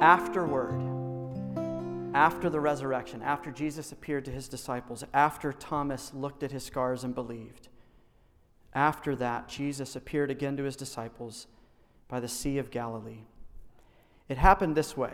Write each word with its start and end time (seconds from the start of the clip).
afterward, 0.00 0.74
after 2.14 2.50
the 2.50 2.60
resurrection, 2.60 3.22
after 3.22 3.50
Jesus 3.50 3.92
appeared 3.92 4.24
to 4.24 4.30
his 4.30 4.48
disciples, 4.48 5.04
after 5.12 5.52
Thomas 5.52 6.12
looked 6.14 6.42
at 6.42 6.52
his 6.52 6.64
scars 6.64 7.04
and 7.04 7.14
believed, 7.14 7.68
after 8.72 9.14
that, 9.16 9.48
Jesus 9.48 9.96
appeared 9.96 10.30
again 10.30 10.56
to 10.56 10.64
his 10.64 10.76
disciples 10.76 11.46
by 12.08 12.20
the 12.20 12.28
Sea 12.28 12.58
of 12.58 12.70
Galilee. 12.70 13.24
It 14.28 14.38
happened 14.38 14.76
this 14.76 14.96
way 14.96 15.12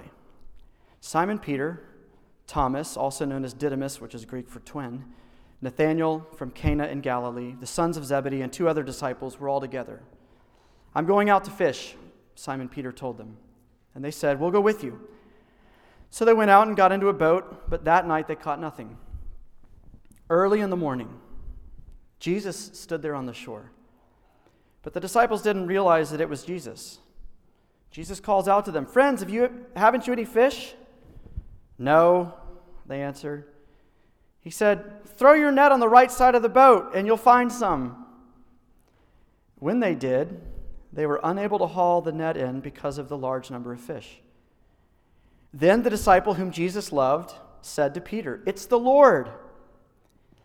Simon 1.00 1.38
Peter, 1.38 1.82
Thomas, 2.46 2.96
also 2.96 3.24
known 3.24 3.45
as 3.45 3.55
Didymus, 3.55 4.00
which 4.00 4.14
is 4.14 4.24
Greek 4.24 4.48
for 4.48 4.60
twin, 4.60 5.05
Nathanael 5.62 6.27
from 6.37 6.50
Cana 6.50 6.87
in 6.87 7.00
Galilee, 7.00 7.55
the 7.59 7.66
sons 7.66 7.96
of 7.96 8.05
Zebedee, 8.05 8.42
and 8.42 8.52
two 8.52 8.68
other 8.68 8.82
disciples 8.82 9.41
were 9.41 9.48
all 9.48 9.60
together. 9.60 10.02
I'm 10.95 11.06
going 11.06 11.30
out 11.30 11.45
to 11.45 11.50
fish, 11.50 11.95
Simon 12.34 12.68
Peter 12.68 12.92
told 12.92 13.18
them. 13.18 13.38
And 13.96 14.05
they 14.05 14.10
said, 14.10 14.38
We'll 14.38 14.50
go 14.50 14.60
with 14.60 14.84
you. 14.84 15.00
So 16.10 16.24
they 16.24 16.34
went 16.34 16.50
out 16.50 16.68
and 16.68 16.77
got 16.77 16.92
into 16.92 17.09
a 17.09 17.14
boat, 17.14 17.68
but 17.68 17.86
that 17.86 18.06
night 18.06 18.28
they 18.28 18.36
caught 18.36 18.60
nothing. 18.60 18.98
Early 20.28 20.60
in 20.60 20.70
the 20.70 20.77
morning, 20.77 21.09
Jesus 22.20 22.70
stood 22.74 23.00
there 23.00 23.14
on 23.14 23.24
the 23.24 23.32
shore. 23.32 23.72
But 24.82 24.92
the 24.92 25.00
disciples 25.00 25.42
didn't 25.42 25.66
realize 25.66 26.10
that 26.10 26.20
it 26.20 26.28
was 26.28 26.45
Jesus. 26.45 26.98
Jesus 27.91 28.20
calls 28.20 28.46
out 28.46 28.66
to 28.66 28.70
them, 28.70 28.84
Friends, 28.84 29.20
have 29.20 29.30
you, 29.30 29.64
haven't 29.74 30.06
you 30.06 30.12
any 30.12 30.27
fish? 30.27 30.74
No, 31.78 32.34
they 32.86 33.00
answered. 33.00 33.48
He 34.41 34.50
said, 34.50 35.06
Throw 35.06 35.33
your 35.33 35.52
net 35.52 35.72
on 35.72 35.80
the 35.80 35.88
right 35.88 36.12
side 36.12 36.34
of 36.34 36.42
the 36.42 36.50
boat, 36.50 36.92
and 36.94 37.06
you'll 37.06 37.16
find 37.16 37.50
some. 37.50 38.06
When 39.58 39.80
they 39.80 39.94
did, 39.94 40.38
they 40.97 41.06
were 41.06 41.20
unable 41.22 41.58
to 41.58 41.66
haul 41.66 42.00
the 42.00 42.11
net 42.11 42.39
in 42.39 42.61
because 42.61 42.97
of 42.97 43.08
the 43.08 43.19
large 43.19 43.50
number 43.50 43.72
of 43.72 43.80
fish. 43.80 44.19
Then 45.52 45.83
the 45.83 45.91
disciple 45.91 46.34
whom 46.34 46.50
Jesus 46.50 46.91
loved 46.91 47.34
said 47.61 47.92
to 47.94 48.00
Peter, 48.00 48.42
It's 48.47 48.64
the 48.64 48.78
Lord. 48.78 49.30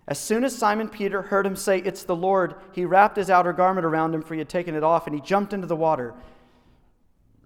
As 0.08 0.20
soon 0.20 0.44
as 0.44 0.58
Simon 0.58 0.90
Peter 0.90 1.22
heard 1.22 1.46
him 1.46 1.56
say, 1.56 1.80
It's 1.80 2.04
the 2.04 2.18
Lord, 2.18 2.56
he 2.74 2.84
wrapped 2.84 3.16
his 3.16 3.30
outer 3.30 3.54
garment 3.54 3.86
around 3.86 4.14
him, 4.14 4.22
for 4.22 4.34
he 4.34 4.40
had 4.40 4.50
taken 4.50 4.76
it 4.76 4.84
off, 4.84 5.08
and 5.08 5.16
he 5.16 5.22
jumped 5.22 5.54
into 5.54 5.68
the 5.68 5.76
water. 5.76 6.14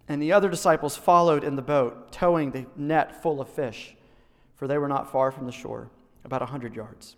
And 0.07 0.19
the 0.19 0.33
other 0.33 0.49
disciples 0.49 0.97
followed 0.97 1.43
in 1.43 1.55
the 1.55 1.61
boat, 1.61 2.11
towing 2.11 2.51
the 2.51 2.65
net 2.75 3.21
full 3.21 3.39
of 3.39 3.49
fish, 3.49 3.95
for 4.55 4.67
they 4.67 4.79
were 4.79 4.87
not 4.87 5.11
far 5.11 5.31
from 5.31 5.45
the 5.45 5.51
shore, 5.51 5.91
about 6.23 6.41
a 6.41 6.47
hundred 6.47 6.75
yards. 6.75 7.17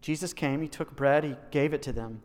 Jesus 0.00 0.32
came, 0.32 0.62
he 0.62 0.68
took 0.68 0.94
bread, 0.94 1.24
he 1.24 1.36
gave 1.50 1.74
it 1.74 1.82
to 1.82 1.92
them, 1.92 2.22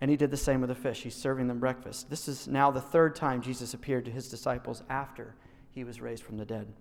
and 0.00 0.10
he 0.10 0.16
did 0.16 0.30
the 0.30 0.36
same 0.36 0.60
with 0.60 0.68
the 0.68 0.74
fish. 0.74 1.02
He's 1.02 1.14
serving 1.14 1.48
them 1.48 1.58
breakfast. 1.58 2.10
This 2.10 2.28
is 2.28 2.46
now 2.46 2.70
the 2.70 2.80
third 2.80 3.16
time 3.16 3.42
Jesus 3.42 3.74
appeared 3.74 4.04
to 4.04 4.10
his 4.10 4.28
disciples 4.28 4.82
after 4.88 5.34
he 5.70 5.84
was 5.84 6.00
raised 6.00 6.22
from 6.22 6.36
the 6.36 6.44
dead. 6.44 6.72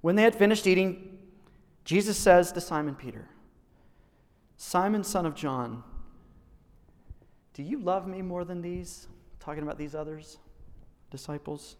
When 0.00 0.16
they 0.16 0.22
had 0.22 0.34
finished 0.34 0.66
eating, 0.66 1.18
Jesus 1.84 2.16
says 2.16 2.52
to 2.52 2.60
Simon 2.60 2.94
Peter, 2.94 3.28
Simon, 4.56 5.02
son 5.04 5.26
of 5.26 5.34
John, 5.34 5.82
do 7.54 7.62
you 7.62 7.78
love 7.78 8.06
me 8.06 8.22
more 8.22 8.44
than 8.44 8.62
these? 8.62 9.08
Talking 9.40 9.62
about 9.62 9.78
these 9.78 9.94
others, 9.94 10.38
disciples. 11.10 11.76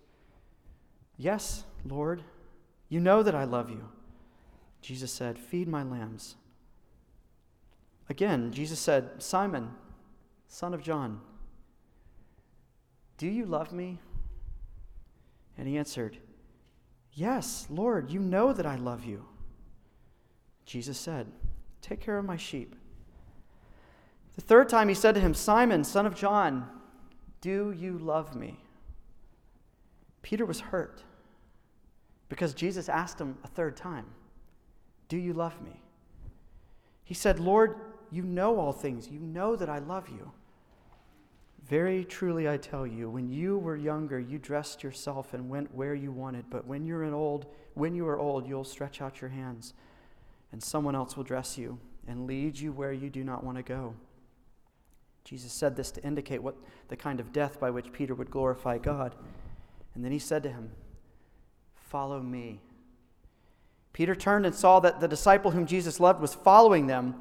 Yes, 1.16 1.64
Lord, 1.84 2.22
you 2.88 3.00
know 3.00 3.22
that 3.22 3.34
I 3.34 3.44
love 3.44 3.70
you. 3.70 3.88
Jesus 4.82 5.12
said, 5.12 5.38
Feed 5.38 5.68
my 5.68 5.82
lambs. 5.82 6.36
Again, 8.10 8.50
Jesus 8.52 8.80
said, 8.80 9.22
Simon, 9.22 9.70
son 10.48 10.74
of 10.74 10.82
John, 10.82 11.20
do 13.16 13.28
you 13.28 13.46
love 13.46 13.72
me? 13.72 14.00
And 15.56 15.68
he 15.68 15.78
answered, 15.78 16.18
Yes, 17.12 17.68
Lord, 17.70 18.10
you 18.10 18.18
know 18.18 18.52
that 18.52 18.66
I 18.66 18.74
love 18.74 19.04
you. 19.04 19.24
Jesus 20.66 20.98
said, 20.98 21.28
Take 21.82 22.00
care 22.00 22.18
of 22.18 22.24
my 22.24 22.36
sheep. 22.36 22.74
The 24.34 24.42
third 24.42 24.68
time 24.68 24.88
he 24.88 24.94
said 24.94 25.14
to 25.14 25.20
him, 25.20 25.32
Simon, 25.32 25.84
son 25.84 26.04
of 26.04 26.16
John, 26.16 26.68
do 27.40 27.70
you 27.70 27.96
love 27.96 28.34
me? 28.34 28.58
Peter 30.22 30.44
was 30.44 30.58
hurt 30.58 31.04
because 32.28 32.54
Jesus 32.54 32.88
asked 32.88 33.20
him 33.20 33.38
a 33.44 33.48
third 33.48 33.76
time, 33.76 34.06
Do 35.08 35.16
you 35.16 35.32
love 35.32 35.62
me? 35.62 35.80
He 37.04 37.14
said, 37.14 37.40
Lord, 37.40 37.76
you 38.10 38.22
know 38.22 38.58
all 38.58 38.72
things. 38.72 39.08
You 39.08 39.20
know 39.20 39.56
that 39.56 39.68
I 39.68 39.78
love 39.78 40.08
you. 40.08 40.32
Very 41.66 42.04
truly 42.04 42.48
I 42.48 42.56
tell 42.56 42.86
you, 42.86 43.08
when 43.08 43.28
you 43.28 43.58
were 43.58 43.76
younger, 43.76 44.18
you 44.18 44.38
dressed 44.38 44.82
yourself 44.82 45.34
and 45.34 45.48
went 45.48 45.74
where 45.74 45.94
you 45.94 46.10
wanted, 46.10 46.46
but 46.50 46.66
when 46.66 46.84
you're 46.84 47.04
an 47.04 47.14
old, 47.14 47.46
when 47.74 47.94
you 47.94 48.08
are 48.08 48.18
old, 48.18 48.48
you'll 48.48 48.64
stretch 48.64 49.00
out 49.00 49.20
your 49.20 49.30
hands, 49.30 49.74
and 50.50 50.60
someone 50.62 50.96
else 50.96 51.16
will 51.16 51.22
dress 51.22 51.56
you 51.56 51.78
and 52.08 52.26
lead 52.26 52.58
you 52.58 52.72
where 52.72 52.92
you 52.92 53.08
do 53.08 53.22
not 53.22 53.44
want 53.44 53.56
to 53.56 53.62
go. 53.62 53.94
Jesus 55.22 55.52
said 55.52 55.76
this 55.76 55.92
to 55.92 56.02
indicate 56.02 56.42
what 56.42 56.56
the 56.88 56.96
kind 56.96 57.20
of 57.20 57.32
death 57.32 57.60
by 57.60 57.70
which 57.70 57.92
Peter 57.92 58.14
would 58.14 58.30
glorify 58.30 58.78
God. 58.78 59.14
And 59.94 60.04
then 60.04 60.10
he 60.10 60.18
said 60.18 60.42
to 60.42 60.48
him, 60.50 60.72
Follow 61.76 62.20
me. 62.20 62.60
Peter 63.92 64.14
turned 64.14 64.46
and 64.46 64.54
saw 64.54 64.80
that 64.80 65.00
the 65.00 65.08
disciple 65.08 65.50
whom 65.50 65.66
Jesus 65.66 66.00
loved 66.00 66.20
was 66.20 66.34
following 66.34 66.86
them. 66.86 67.14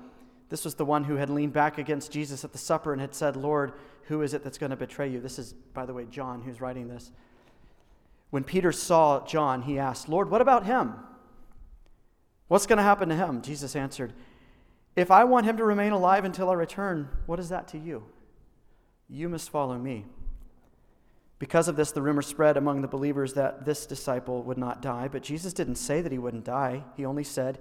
This 0.49 0.65
was 0.65 0.75
the 0.75 0.85
one 0.85 1.03
who 1.03 1.15
had 1.15 1.29
leaned 1.29 1.53
back 1.53 1.77
against 1.77 2.11
Jesus 2.11 2.43
at 2.43 2.51
the 2.51 2.57
supper 2.57 2.91
and 2.91 2.99
had 2.99 3.13
said, 3.13 3.35
Lord, 3.35 3.73
who 4.03 4.21
is 4.23 4.33
it 4.33 4.43
that's 4.43 4.57
going 4.57 4.71
to 4.71 4.75
betray 4.75 5.07
you? 5.07 5.19
This 5.19 5.37
is, 5.37 5.53
by 5.53 5.85
the 5.85 5.93
way, 5.93 6.05
John 6.05 6.41
who's 6.41 6.59
writing 6.59 6.87
this. 6.87 7.11
When 8.31 8.43
Peter 8.43 8.71
saw 8.71 9.25
John, 9.25 9.61
he 9.61 9.77
asked, 9.77 10.09
Lord, 10.09 10.29
what 10.29 10.41
about 10.41 10.65
him? 10.65 10.95
What's 12.47 12.65
going 12.65 12.77
to 12.77 12.83
happen 12.83 13.09
to 13.09 13.15
him? 13.15 13.41
Jesus 13.43 13.75
answered, 13.75 14.13
If 14.95 15.11
I 15.11 15.23
want 15.23 15.45
him 15.45 15.57
to 15.57 15.63
remain 15.63 15.91
alive 15.91 16.25
until 16.25 16.49
I 16.49 16.53
return, 16.53 17.09
what 17.27 17.39
is 17.39 17.49
that 17.49 17.67
to 17.69 17.77
you? 17.77 18.03
You 19.07 19.29
must 19.29 19.51
follow 19.51 19.77
me. 19.77 20.05
Because 21.37 21.67
of 21.67 21.75
this, 21.75 21.91
the 21.91 22.01
rumor 22.01 22.21
spread 22.21 22.57
among 22.57 22.81
the 22.81 22.87
believers 22.87 23.33
that 23.33 23.65
this 23.65 23.85
disciple 23.85 24.43
would 24.43 24.57
not 24.57 24.81
die, 24.81 25.07
but 25.07 25.23
Jesus 25.23 25.53
didn't 25.53 25.75
say 25.75 26.01
that 26.01 26.11
he 26.11 26.17
wouldn't 26.17 26.43
die. 26.43 26.83
He 26.97 27.05
only 27.05 27.23
said, 27.23 27.59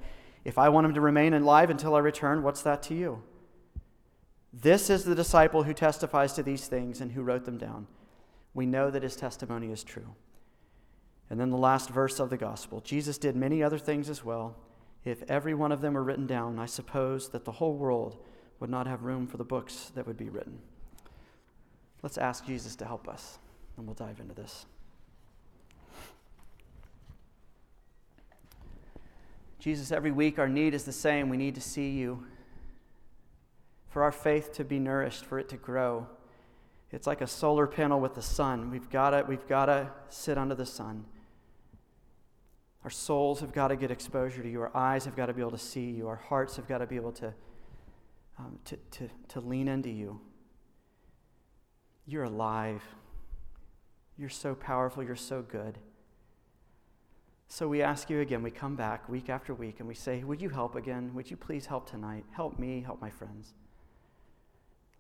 If 0.48 0.56
I 0.56 0.70
want 0.70 0.86
him 0.86 0.94
to 0.94 1.02
remain 1.02 1.34
alive 1.34 1.68
until 1.68 1.94
I 1.94 1.98
return, 1.98 2.42
what's 2.42 2.62
that 2.62 2.82
to 2.84 2.94
you? 2.94 3.22
This 4.50 4.88
is 4.88 5.04
the 5.04 5.14
disciple 5.14 5.64
who 5.64 5.74
testifies 5.74 6.32
to 6.32 6.42
these 6.42 6.66
things 6.66 7.02
and 7.02 7.12
who 7.12 7.22
wrote 7.22 7.44
them 7.44 7.58
down. 7.58 7.86
We 8.54 8.64
know 8.64 8.90
that 8.90 9.02
his 9.02 9.14
testimony 9.14 9.70
is 9.70 9.84
true. 9.84 10.14
And 11.28 11.38
then 11.38 11.50
the 11.50 11.58
last 11.58 11.90
verse 11.90 12.18
of 12.18 12.30
the 12.30 12.38
gospel 12.38 12.80
Jesus 12.80 13.18
did 13.18 13.36
many 13.36 13.62
other 13.62 13.76
things 13.76 14.08
as 14.08 14.24
well. 14.24 14.56
If 15.04 15.22
every 15.28 15.52
one 15.52 15.70
of 15.70 15.82
them 15.82 15.92
were 15.92 16.02
written 16.02 16.26
down, 16.26 16.58
I 16.58 16.64
suppose 16.64 17.28
that 17.28 17.44
the 17.44 17.52
whole 17.52 17.74
world 17.74 18.16
would 18.58 18.70
not 18.70 18.86
have 18.86 19.02
room 19.02 19.26
for 19.26 19.36
the 19.36 19.44
books 19.44 19.92
that 19.96 20.06
would 20.06 20.16
be 20.16 20.30
written. 20.30 20.60
Let's 22.02 22.16
ask 22.16 22.46
Jesus 22.46 22.74
to 22.76 22.86
help 22.86 23.06
us, 23.06 23.38
and 23.76 23.84
we'll 23.84 23.94
dive 23.94 24.18
into 24.18 24.34
this. 24.34 24.64
Jesus, 29.58 29.90
every 29.90 30.12
week 30.12 30.38
our 30.38 30.48
need 30.48 30.74
is 30.74 30.84
the 30.84 30.92
same. 30.92 31.28
We 31.28 31.36
need 31.36 31.54
to 31.56 31.60
see 31.60 31.90
you 31.90 32.24
for 33.88 34.02
our 34.02 34.12
faith 34.12 34.52
to 34.54 34.64
be 34.64 34.78
nourished, 34.78 35.24
for 35.24 35.38
it 35.38 35.48
to 35.48 35.56
grow. 35.56 36.06
It's 36.92 37.06
like 37.06 37.20
a 37.20 37.26
solar 37.26 37.66
panel 37.66 38.00
with 38.00 38.14
the 38.14 38.22
sun. 38.22 38.70
We've 38.70 38.88
got 38.88 39.10
to, 39.10 39.24
we've 39.26 39.46
got 39.48 39.66
to 39.66 39.90
sit 40.08 40.38
under 40.38 40.54
the 40.54 40.66
sun. 40.66 41.04
Our 42.84 42.90
souls 42.90 43.40
have 43.40 43.52
got 43.52 43.68
to 43.68 43.76
get 43.76 43.90
exposure 43.90 44.42
to 44.42 44.48
you. 44.48 44.62
Our 44.62 44.74
eyes 44.76 45.04
have 45.04 45.16
got 45.16 45.26
to 45.26 45.34
be 45.34 45.40
able 45.40 45.50
to 45.50 45.58
see 45.58 45.90
you. 45.90 46.08
Our 46.08 46.16
hearts 46.16 46.56
have 46.56 46.68
got 46.68 46.78
to 46.78 46.86
be 46.86 46.96
able 46.96 47.12
to, 47.12 47.34
um, 48.38 48.58
to, 48.66 48.76
to, 48.92 49.08
to 49.28 49.40
lean 49.40 49.68
into 49.68 49.90
you. 49.90 50.20
You're 52.06 52.24
alive. 52.24 52.82
You're 54.16 54.28
so 54.28 54.54
powerful. 54.54 55.02
You're 55.02 55.16
so 55.16 55.42
good. 55.42 55.78
So 57.48 57.66
we 57.66 57.80
ask 57.80 58.10
you 58.10 58.20
again, 58.20 58.42
we 58.42 58.50
come 58.50 58.76
back 58.76 59.08
week 59.08 59.30
after 59.30 59.54
week 59.54 59.76
and 59.78 59.88
we 59.88 59.94
say, 59.94 60.22
Would 60.22 60.42
you 60.42 60.50
help 60.50 60.76
again? 60.76 61.12
Would 61.14 61.30
you 61.30 61.36
please 61.36 61.66
help 61.66 61.88
tonight? 61.88 62.24
Help 62.32 62.58
me, 62.58 62.82
help 62.82 63.00
my 63.00 63.10
friends. 63.10 63.54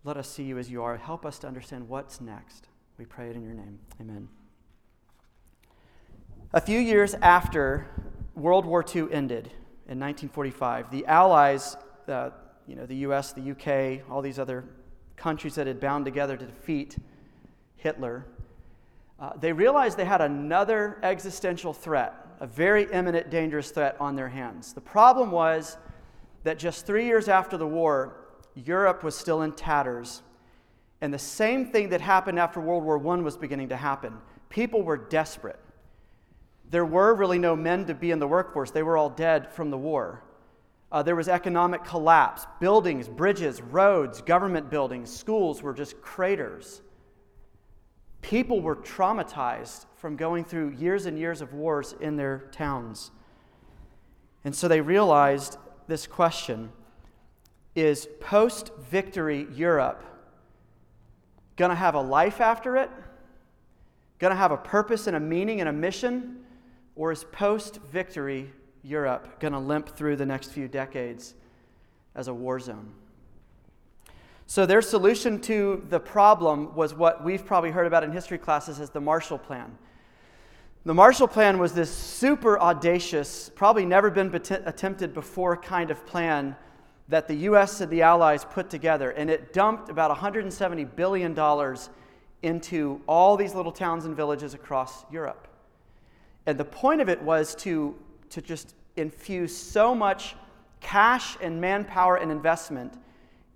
Let 0.02 0.16
us 0.16 0.28
see 0.28 0.44
you 0.44 0.56
as 0.58 0.70
you 0.70 0.82
are. 0.82 0.96
Help 0.96 1.26
us 1.26 1.38
to 1.40 1.46
understand 1.46 1.88
what's 1.88 2.20
next. 2.20 2.68
We 2.96 3.04
pray 3.04 3.28
it 3.28 3.36
in 3.36 3.42
your 3.42 3.52
name. 3.52 3.78
Amen. 4.00 4.28
A 6.54 6.60
few 6.60 6.78
years 6.78 7.14
after 7.14 7.86
World 8.34 8.64
War 8.64 8.82
II 8.82 9.02
ended 9.12 9.48
in 9.86 10.00
1945, 10.00 10.90
the 10.90 11.04
Allies, 11.04 11.76
uh, 12.08 12.30
you 12.66 12.74
know, 12.76 12.86
the 12.86 12.96
US, 12.96 13.32
the 13.32 13.50
UK, 13.50 14.10
all 14.10 14.22
these 14.22 14.38
other 14.38 14.64
countries 15.16 15.56
that 15.56 15.66
had 15.66 15.80
bound 15.80 16.06
together 16.06 16.36
to 16.38 16.46
defeat 16.46 16.96
Hitler, 17.76 18.24
uh, 19.20 19.32
they 19.36 19.52
realized 19.52 19.98
they 19.98 20.04
had 20.04 20.22
another 20.22 20.98
existential 21.02 21.74
threat, 21.74 22.27
a 22.40 22.46
very 22.46 22.90
imminent, 22.92 23.30
dangerous 23.30 23.70
threat 23.70 23.96
on 24.00 24.16
their 24.16 24.28
hands. 24.28 24.72
The 24.72 24.80
problem 24.80 25.30
was 25.30 25.76
that 26.44 26.58
just 26.58 26.86
three 26.86 27.06
years 27.06 27.28
after 27.28 27.56
the 27.56 27.66
war, 27.66 28.16
Europe 28.54 29.02
was 29.02 29.16
still 29.16 29.42
in 29.42 29.52
tatters. 29.52 30.22
And 31.00 31.12
the 31.12 31.18
same 31.18 31.66
thing 31.66 31.90
that 31.90 32.00
happened 32.00 32.38
after 32.38 32.60
World 32.60 32.84
War 32.84 32.98
I 32.98 33.20
was 33.20 33.36
beginning 33.36 33.68
to 33.70 33.76
happen. 33.76 34.14
People 34.48 34.82
were 34.82 34.96
desperate. 34.96 35.58
There 36.70 36.84
were 36.84 37.14
really 37.14 37.38
no 37.38 37.56
men 37.56 37.86
to 37.86 37.94
be 37.94 38.10
in 38.10 38.18
the 38.18 38.28
workforce, 38.28 38.70
they 38.70 38.82
were 38.82 38.96
all 38.96 39.10
dead 39.10 39.52
from 39.52 39.70
the 39.70 39.78
war. 39.78 40.22
Uh, 40.90 41.02
there 41.02 41.16
was 41.16 41.28
economic 41.28 41.84
collapse. 41.84 42.46
Buildings, 42.60 43.08
bridges, 43.08 43.60
roads, 43.60 44.22
government 44.22 44.70
buildings, 44.70 45.14
schools 45.14 45.62
were 45.62 45.74
just 45.74 46.00
craters. 46.00 46.80
People 48.28 48.60
were 48.60 48.76
traumatized 48.76 49.86
from 49.96 50.14
going 50.14 50.44
through 50.44 50.72
years 50.72 51.06
and 51.06 51.18
years 51.18 51.40
of 51.40 51.54
wars 51.54 51.94
in 51.98 52.16
their 52.16 52.40
towns. 52.52 53.10
And 54.44 54.54
so 54.54 54.68
they 54.68 54.82
realized 54.82 55.56
this 55.86 56.06
question 56.06 56.70
is 57.74 58.06
post 58.20 58.70
victory 58.90 59.46
Europe 59.54 60.04
going 61.56 61.70
to 61.70 61.74
have 61.74 61.94
a 61.94 62.02
life 62.02 62.42
after 62.42 62.76
it? 62.76 62.90
Going 64.18 64.32
to 64.32 64.36
have 64.36 64.52
a 64.52 64.58
purpose 64.58 65.06
and 65.06 65.16
a 65.16 65.20
meaning 65.20 65.60
and 65.60 65.68
a 65.70 65.72
mission? 65.72 66.44
Or 66.96 67.10
is 67.10 67.24
post 67.24 67.78
victory 67.90 68.52
Europe 68.82 69.40
going 69.40 69.54
to 69.54 69.58
limp 69.58 69.96
through 69.96 70.16
the 70.16 70.26
next 70.26 70.50
few 70.50 70.68
decades 70.68 71.32
as 72.14 72.28
a 72.28 72.34
war 72.34 72.60
zone? 72.60 72.92
So, 74.50 74.64
their 74.64 74.80
solution 74.80 75.42
to 75.42 75.84
the 75.90 76.00
problem 76.00 76.74
was 76.74 76.94
what 76.94 77.22
we've 77.22 77.44
probably 77.44 77.70
heard 77.70 77.86
about 77.86 78.02
in 78.02 78.10
history 78.10 78.38
classes 78.38 78.80
as 78.80 78.88
the 78.88 79.00
Marshall 79.00 79.36
Plan. 79.36 79.76
The 80.86 80.94
Marshall 80.94 81.28
Plan 81.28 81.58
was 81.58 81.74
this 81.74 81.94
super 81.94 82.58
audacious, 82.58 83.50
probably 83.54 83.84
never 83.84 84.10
been 84.10 84.34
attempted 84.34 85.12
before 85.12 85.54
kind 85.54 85.90
of 85.90 86.06
plan 86.06 86.56
that 87.08 87.28
the 87.28 87.34
US 87.34 87.82
and 87.82 87.92
the 87.92 88.00
Allies 88.00 88.46
put 88.46 88.70
together. 88.70 89.10
And 89.10 89.28
it 89.28 89.52
dumped 89.52 89.90
about 89.90 90.16
$170 90.16 90.96
billion 90.96 91.76
into 92.40 93.02
all 93.06 93.36
these 93.36 93.54
little 93.54 93.72
towns 93.72 94.06
and 94.06 94.16
villages 94.16 94.54
across 94.54 95.04
Europe. 95.12 95.46
And 96.46 96.56
the 96.56 96.64
point 96.64 97.02
of 97.02 97.10
it 97.10 97.20
was 97.20 97.54
to, 97.56 97.94
to 98.30 98.40
just 98.40 98.74
infuse 98.96 99.54
so 99.54 99.94
much 99.94 100.36
cash 100.80 101.36
and 101.42 101.60
manpower 101.60 102.16
and 102.16 102.32
investment 102.32 102.94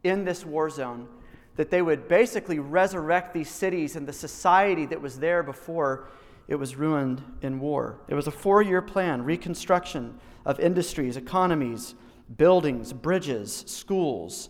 in 0.04 0.24
this 0.24 0.44
war 0.44 0.68
zone 0.70 1.08
that 1.56 1.70
they 1.70 1.82
would 1.82 2.08
basically 2.08 2.58
resurrect 2.58 3.34
these 3.34 3.50
cities 3.50 3.96
and 3.96 4.06
the 4.06 4.12
society 4.12 4.86
that 4.86 5.00
was 5.00 5.18
there 5.18 5.42
before 5.42 6.08
it 6.48 6.54
was 6.56 6.76
ruined 6.76 7.22
in 7.42 7.60
war. 7.60 8.00
It 8.08 8.14
was 8.14 8.26
a 8.26 8.30
four 8.30 8.62
year 8.62 8.82
plan 8.82 9.22
reconstruction 9.22 10.18
of 10.44 10.58
industries, 10.60 11.16
economies, 11.16 11.94
buildings, 12.36 12.92
bridges, 12.92 13.64
schools. 13.66 14.48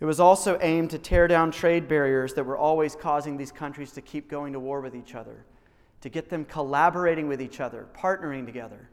It 0.00 0.04
was 0.04 0.20
also 0.20 0.58
aimed 0.60 0.90
to 0.90 0.98
tear 0.98 1.26
down 1.26 1.50
trade 1.50 1.88
barriers 1.88 2.34
that 2.34 2.44
were 2.44 2.56
always 2.56 2.94
causing 2.94 3.36
these 3.36 3.50
countries 3.50 3.90
to 3.92 4.00
keep 4.00 4.30
going 4.30 4.52
to 4.52 4.60
war 4.60 4.80
with 4.80 4.94
each 4.94 5.14
other, 5.14 5.44
to 6.02 6.08
get 6.08 6.28
them 6.28 6.44
collaborating 6.44 7.26
with 7.26 7.42
each 7.42 7.58
other, 7.58 7.88
partnering 7.96 8.46
together. 8.46 8.88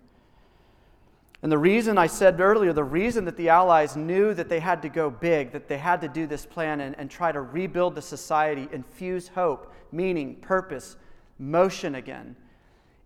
And 1.42 1.52
the 1.52 1.58
reason 1.58 1.98
I 1.98 2.08
said 2.08 2.40
earlier, 2.40 2.74
the 2.74 2.84
reason 2.84 3.26
that 3.26 3.38
the 3.38 3.50
Allies 3.50 3.96
knew 3.96 4.34
that 4.34 4.50
they 4.50 4.60
had 4.60 4.82
to 4.82 4.90
go 4.90 5.10
big, 5.10 5.52
that 5.52 5.68
they 5.68 5.78
had 5.78 6.02
to 6.02 6.08
do 6.08 6.26
this 6.26 6.46
plan 6.46 6.82
and, 6.82 6.96
and 6.98 7.10
try 7.10 7.32
to 7.32 7.42
rebuild 7.42 7.96
the 7.96 8.02
society, 8.02 8.68
infuse 8.72 9.28
hope, 9.28 9.74
meaning, 9.92 10.36
purpose, 10.38 10.96
motion 11.38 11.96
again, 11.96 12.36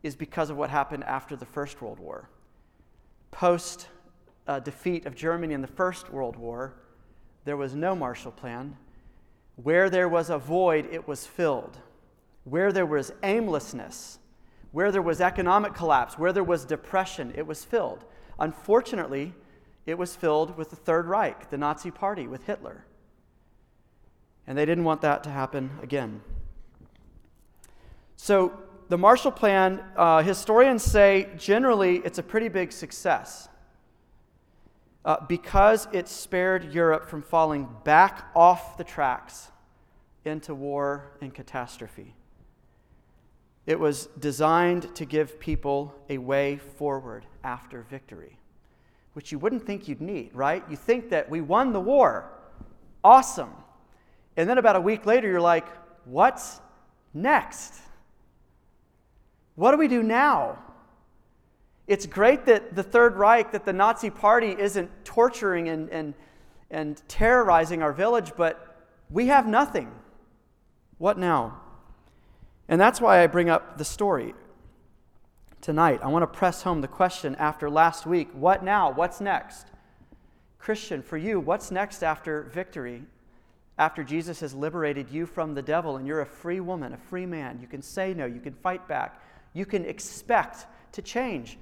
is 0.04 0.16
because 0.16 0.50
of 0.50 0.58
what 0.58 0.70
happened 0.70 1.04
after 1.04 1.36
the 1.36 1.46
First 1.46 1.82
World 1.82 2.00
War. 2.00 2.30
Post 3.32 3.88
uh, 4.48 4.60
defeat 4.60 5.06
of 5.06 5.16
Germany 5.16 5.54
in 5.54 5.62
the 5.62 5.68
First 5.68 6.12
World 6.12 6.36
War, 6.36 6.74
there 7.46 7.58
was 7.58 7.76
no 7.76 7.96
Marshall 7.96 8.32
Plan. 8.32 8.78
Where 9.56 9.90
there 9.90 10.08
was 10.08 10.30
a 10.30 10.38
void, 10.38 10.88
it 10.92 11.08
was 11.08 11.26
filled. 11.26 11.78
Where 12.46 12.72
there 12.72 12.86
was 12.86 13.12
aimlessness, 13.24 14.20
where 14.72 14.92
there 14.92 15.02
was 15.02 15.20
economic 15.20 15.74
collapse, 15.74 16.18
where 16.18 16.32
there 16.32 16.44
was 16.44 16.64
depression, 16.64 17.34
it 17.36 17.46
was 17.46 17.66
filled. 17.66 18.06
Unfortunately, 18.40 19.34
it 19.86 19.98
was 19.98 20.16
filled 20.16 20.58
with 20.58 20.70
the 20.70 20.76
Third 20.76 21.08
Reich, 21.08 21.50
the 21.50 21.58
Nazi 21.58 21.92
Party, 21.92 22.28
with 22.28 22.46
Hitler. 22.46 22.86
And 24.48 24.58
they 24.58 24.66
didn't 24.66 24.84
want 24.84 25.02
that 25.02 25.24
to 25.24 25.30
happen 25.30 25.72
again. 25.82 26.22
So, 28.16 28.60
the 28.90 28.98
Marshall 28.98 29.32
Plan, 29.32 29.84
uh, 29.96 30.24
historians 30.24 30.84
say 30.84 31.30
generally 31.38 31.98
it's 31.98 32.18
a 32.18 32.24
pretty 32.24 32.48
big 32.48 32.72
success 32.72 33.48
uh, 35.06 35.18
because 35.28 35.88
it 35.92 36.08
spared 36.08 36.74
Europe 36.74 37.08
from 37.08 37.22
falling 37.22 37.70
back 37.84 38.30
off 38.36 38.78
the 38.78 38.84
tracks 38.84 39.52
into 40.26 40.56
war 40.56 41.12
and 41.22 41.34
catastrophe. 41.34 42.16
It 43.70 43.80
was 43.80 44.08
designed 44.18 44.96
to 44.96 45.06
give 45.06 45.40
people 45.40 45.94
a 46.10 46.18
way 46.18 46.58
forward 46.58 47.28
after 47.44 47.84
victory, 47.84 48.40
which 49.14 49.32
you 49.32 49.38
wouldn't 49.38 49.64
think 49.64 49.88
you'd 49.88 50.02
need, 50.02 50.32
right? 50.34 50.64
You 50.72 50.76
think 50.76 51.12
that 51.12 51.30
we 51.30 51.42
won 51.42 51.72
the 51.72 51.80
war. 51.80 52.32
Awesome. 53.04 53.52
And 54.36 54.50
then 54.50 54.58
about 54.58 54.76
a 54.76 54.82
week 54.82 55.06
later, 55.06 55.28
you're 55.30 55.40
like, 55.40 55.68
what's 56.06 56.62
next? 57.14 57.76
What 59.54 59.70
do 59.70 59.78
we 59.78 59.88
do 59.88 60.02
now? 60.02 60.58
It's 61.86 62.08
great 62.08 62.48
that 62.48 62.76
the 62.76 62.82
Third 62.82 63.18
Reich, 63.18 63.52
that 63.52 63.66
the 63.66 63.74
Nazi 63.74 64.10
Party 64.10 64.56
isn't 64.58 64.90
torturing 65.06 65.70
and, 65.70 65.92
and, 65.92 66.16
and 66.72 67.04
terrorizing 67.08 67.84
our 67.84 67.94
village, 67.94 68.32
but 68.36 68.88
we 69.12 69.28
have 69.28 69.46
nothing. 69.46 69.92
What 70.98 71.20
now? 71.20 71.62
And 72.70 72.80
that's 72.80 73.02
why 73.02 73.24
I 73.24 73.28
bring 73.28 73.50
up 73.50 73.80
the 73.80 73.84
story 73.84 74.36
tonight. 75.60 76.00
I 76.04 76.08
want 76.08 76.22
to 76.22 76.28
press 76.28 76.62
home 76.62 76.82
the 76.82 76.88
question 76.88 77.36
after 77.36 77.68
last 77.68 78.06
week 78.06 78.30
what 78.32 78.64
now? 78.64 78.92
What's 78.92 79.20
next? 79.20 79.68
Christian, 80.60 81.02
for 81.02 81.18
you, 81.18 81.40
what's 81.40 81.72
next 81.72 82.04
after 82.04 82.44
victory? 82.44 83.04
After 83.80 84.04
Jesus 84.04 84.40
has 84.42 84.54
liberated 84.54 85.10
you 85.10 85.26
from 85.26 85.56
the 85.56 85.62
devil 85.62 85.98
and 85.98 86.06
you're 86.06 86.22
a 86.22 86.26
free 86.26 86.60
woman, 86.60 86.94
a 86.94 86.98
free 86.98 87.26
man, 87.26 87.58
you 87.60 87.68
can 87.68 87.82
say 87.82 88.14
no, 88.14 88.28
you 88.28 88.40
can 88.40 88.54
fight 88.54 88.88
back, 88.88 89.20
you 89.54 89.66
can 89.66 89.84
expect 89.86 90.68
to 90.92 91.02
change. 91.02 91.58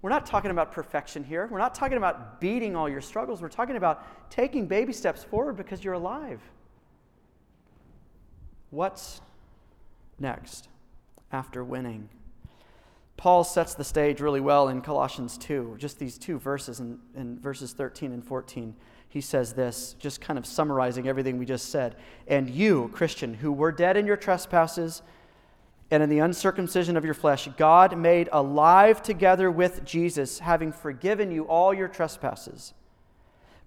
We're 0.00 0.10
not 0.10 0.26
talking 0.26 0.50
about 0.52 0.70
perfection 0.70 1.24
here. 1.24 1.48
We're 1.50 1.58
not 1.58 1.74
talking 1.74 1.96
about 1.96 2.40
beating 2.40 2.76
all 2.76 2.88
your 2.88 3.00
struggles. 3.00 3.42
We're 3.42 3.48
talking 3.48 3.76
about 3.76 4.30
taking 4.30 4.66
baby 4.66 4.92
steps 4.92 5.24
forward 5.24 5.56
because 5.56 5.82
you're 5.82 5.94
alive. 5.94 6.40
What's 8.70 9.20
next 10.22 10.68
after 11.30 11.62
winning. 11.62 12.08
Paul 13.18 13.44
sets 13.44 13.74
the 13.74 13.84
stage 13.84 14.20
really 14.20 14.40
well 14.40 14.68
in 14.68 14.80
Colossians 14.80 15.36
2, 15.38 15.76
just 15.78 15.98
these 15.98 16.16
two 16.16 16.38
verses 16.38 16.80
in, 16.80 16.98
in 17.14 17.38
verses 17.38 17.72
13 17.72 18.12
and 18.12 18.24
14. 18.24 18.74
He 19.08 19.20
says 19.20 19.52
this, 19.52 19.94
just 19.98 20.20
kind 20.20 20.38
of 20.38 20.46
summarizing 20.46 21.06
everything 21.06 21.38
we 21.38 21.44
just 21.44 21.68
said. 21.68 21.96
And 22.26 22.48
you, 22.48 22.90
Christian, 22.94 23.34
who 23.34 23.52
were 23.52 23.70
dead 23.70 23.96
in 23.98 24.06
your 24.06 24.16
trespasses 24.16 25.02
and 25.90 26.02
in 26.02 26.08
the 26.08 26.20
uncircumcision 26.20 26.96
of 26.96 27.04
your 27.04 27.14
flesh, 27.14 27.46
God 27.58 27.98
made 27.98 28.30
alive 28.32 29.02
together 29.02 29.50
with 29.50 29.84
Jesus, 29.84 30.38
having 30.38 30.72
forgiven 30.72 31.30
you 31.30 31.44
all 31.44 31.74
your 31.74 31.88
trespasses 31.88 32.72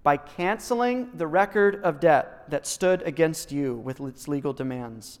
by 0.02 0.16
canceling 0.16 1.10
the 1.14 1.26
record 1.26 1.82
of 1.82 2.00
debt 2.00 2.50
that 2.50 2.66
stood 2.66 3.02
against 3.02 3.52
you 3.52 3.76
with 3.76 4.00
its 4.00 4.28
legal 4.28 4.52
demands 4.52 5.20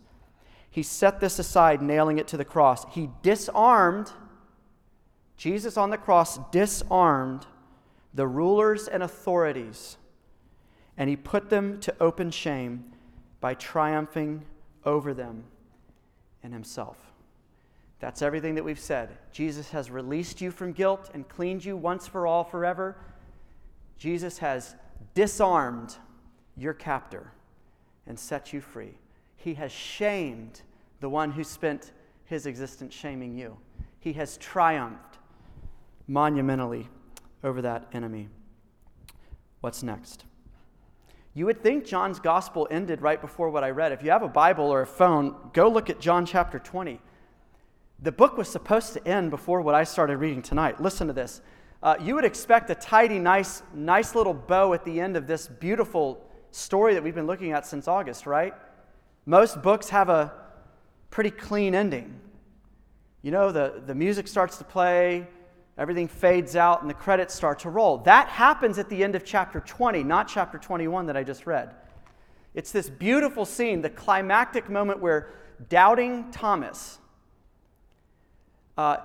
he 0.70 0.82
set 0.82 1.20
this 1.20 1.38
aside, 1.38 1.80
nailing 1.80 2.18
it 2.18 2.28
to 2.28 2.36
the 2.36 2.44
cross. 2.44 2.84
He 2.94 3.10
disarmed, 3.22 4.12
Jesus 5.36 5.76
on 5.76 5.90
the 5.90 5.98
cross 5.98 6.38
disarmed 6.50 7.46
the 8.12 8.26
rulers 8.26 8.88
and 8.88 9.02
authorities, 9.02 9.96
and 10.96 11.08
he 11.08 11.16
put 11.16 11.50
them 11.50 11.80
to 11.80 11.94
open 12.00 12.30
shame 12.30 12.84
by 13.40 13.54
triumphing 13.54 14.42
over 14.84 15.12
them 15.12 15.44
and 16.42 16.52
himself. 16.52 16.96
That's 17.98 18.22
everything 18.22 18.54
that 18.56 18.64
we've 18.64 18.78
said. 18.78 19.16
Jesus 19.32 19.70
has 19.70 19.90
released 19.90 20.40
you 20.40 20.50
from 20.50 20.72
guilt 20.72 21.10
and 21.14 21.28
cleaned 21.28 21.64
you 21.64 21.76
once 21.76 22.06
for 22.06 22.26
all 22.26 22.44
forever. 22.44 22.96
Jesus 23.98 24.38
has 24.38 24.74
disarmed 25.14 25.96
your 26.56 26.74
captor 26.74 27.32
and 28.06 28.18
set 28.18 28.52
you 28.52 28.60
free. 28.60 28.94
He 29.36 29.54
has 29.54 29.70
shamed 29.70 30.62
the 31.00 31.08
one 31.08 31.30
who 31.30 31.44
spent 31.44 31.92
his 32.24 32.46
existence 32.46 32.94
shaming 32.94 33.36
you. 33.36 33.56
He 34.00 34.12
has 34.14 34.36
triumphed 34.38 35.18
monumentally 36.08 36.88
over 37.42 37.62
that 37.62 37.86
enemy. 37.92 38.28
What's 39.60 39.82
next? 39.82 40.24
You 41.34 41.46
would 41.46 41.62
think 41.62 41.84
John's 41.84 42.18
gospel 42.18 42.66
ended 42.70 43.02
right 43.02 43.20
before 43.20 43.50
what 43.50 43.62
I 43.62 43.70
read. 43.70 43.92
If 43.92 44.02
you 44.02 44.10
have 44.10 44.22
a 44.22 44.28
Bible 44.28 44.64
or 44.64 44.80
a 44.80 44.86
phone, 44.86 45.36
go 45.52 45.68
look 45.68 45.90
at 45.90 46.00
John 46.00 46.24
chapter 46.24 46.58
20. 46.58 47.00
The 48.00 48.12
book 48.12 48.36
was 48.36 48.48
supposed 48.48 48.94
to 48.94 49.06
end 49.06 49.30
before 49.30 49.60
what 49.60 49.74
I 49.74 49.84
started 49.84 50.16
reading 50.16 50.42
tonight. 50.42 50.80
Listen 50.80 51.06
to 51.08 51.12
this. 51.12 51.40
Uh, 51.82 51.96
you 52.00 52.14
would 52.14 52.24
expect 52.24 52.70
a 52.70 52.74
tidy, 52.74 53.18
nice, 53.18 53.62
nice 53.74 54.14
little 54.14 54.34
bow 54.34 54.72
at 54.72 54.84
the 54.84 55.00
end 55.00 55.16
of 55.16 55.26
this 55.26 55.46
beautiful 55.46 56.24
story 56.50 56.94
that 56.94 57.02
we've 57.02 57.14
been 57.14 57.26
looking 57.26 57.52
at 57.52 57.66
since 57.66 57.86
August, 57.86 58.26
right? 58.26 58.54
Most 59.26 59.60
books 59.60 59.88
have 59.88 60.08
a 60.08 60.32
pretty 61.10 61.30
clean 61.30 61.74
ending. 61.74 62.20
You 63.22 63.32
know, 63.32 63.50
the, 63.50 63.82
the 63.84 63.94
music 63.94 64.28
starts 64.28 64.56
to 64.58 64.64
play, 64.64 65.26
everything 65.76 66.06
fades 66.06 66.54
out, 66.54 66.80
and 66.80 66.88
the 66.88 66.94
credits 66.94 67.34
start 67.34 67.58
to 67.60 67.70
roll. 67.70 67.98
That 67.98 68.28
happens 68.28 68.78
at 68.78 68.88
the 68.88 69.02
end 69.02 69.16
of 69.16 69.24
chapter 69.24 69.60
20, 69.60 70.04
not 70.04 70.28
chapter 70.28 70.58
21 70.58 71.06
that 71.06 71.16
I 71.16 71.24
just 71.24 71.44
read. 71.44 71.74
It's 72.54 72.70
this 72.70 72.88
beautiful 72.88 73.44
scene, 73.44 73.82
the 73.82 73.90
climactic 73.90 74.70
moment 74.70 75.00
where 75.00 75.30
doubting 75.68 76.30
Thomas 76.30 76.98
uh, 78.78 78.98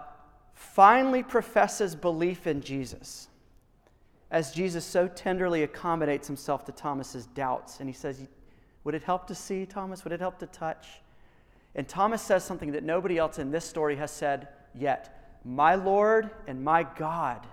finally 0.54 1.24
professes 1.24 1.96
belief 1.96 2.46
in 2.46 2.62
Jesus 2.62 3.28
as 4.30 4.52
Jesus 4.54 4.86
so 4.86 5.08
tenderly 5.08 5.64
accommodates 5.64 6.28
himself 6.28 6.64
to 6.66 6.72
Thomas's 6.72 7.26
doubts. 7.26 7.80
And 7.80 7.90
he 7.90 7.94
says, 7.94 8.26
Would 8.84 8.96
it 8.96 9.04
help 9.04 9.28
to 9.28 9.36
see, 9.36 9.66
Thomas? 9.66 10.04
Would 10.04 10.14
it 10.14 10.20
help 10.20 10.40
to 10.40 10.48
touch? 10.48 10.88
And 11.76 11.88
Thomas 11.88 12.22
says 12.22 12.44
something 12.44 12.72
that 12.72 12.84
nobody 12.84 13.18
else 13.18 13.40
in 13.40 13.52
this 13.52 13.66
story 13.66 13.96
has 13.96 14.12
said 14.12 14.48
yet 14.74 15.40
My 15.46 15.76
Lord 15.76 16.30
and 16.48 16.64
my 16.64 16.84
God. 16.84 17.46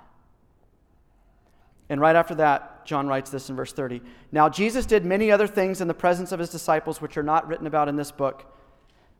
And 1.90 2.00
right 2.00 2.16
after 2.16 2.34
that, 2.36 2.84
John 2.84 3.06
writes 3.06 3.30
this 3.30 3.48
in 3.48 3.56
verse 3.56 3.72
30. 3.72 4.02
Now, 4.30 4.48
Jesus 4.48 4.84
did 4.84 5.06
many 5.06 5.30
other 5.30 5.46
things 5.46 5.80
in 5.80 5.88
the 5.88 5.94
presence 5.94 6.32
of 6.32 6.38
his 6.38 6.50
disciples, 6.50 7.00
which 7.00 7.16
are 7.16 7.22
not 7.22 7.48
written 7.48 7.66
about 7.66 7.88
in 7.88 7.96
this 7.96 8.10
book. 8.10 8.54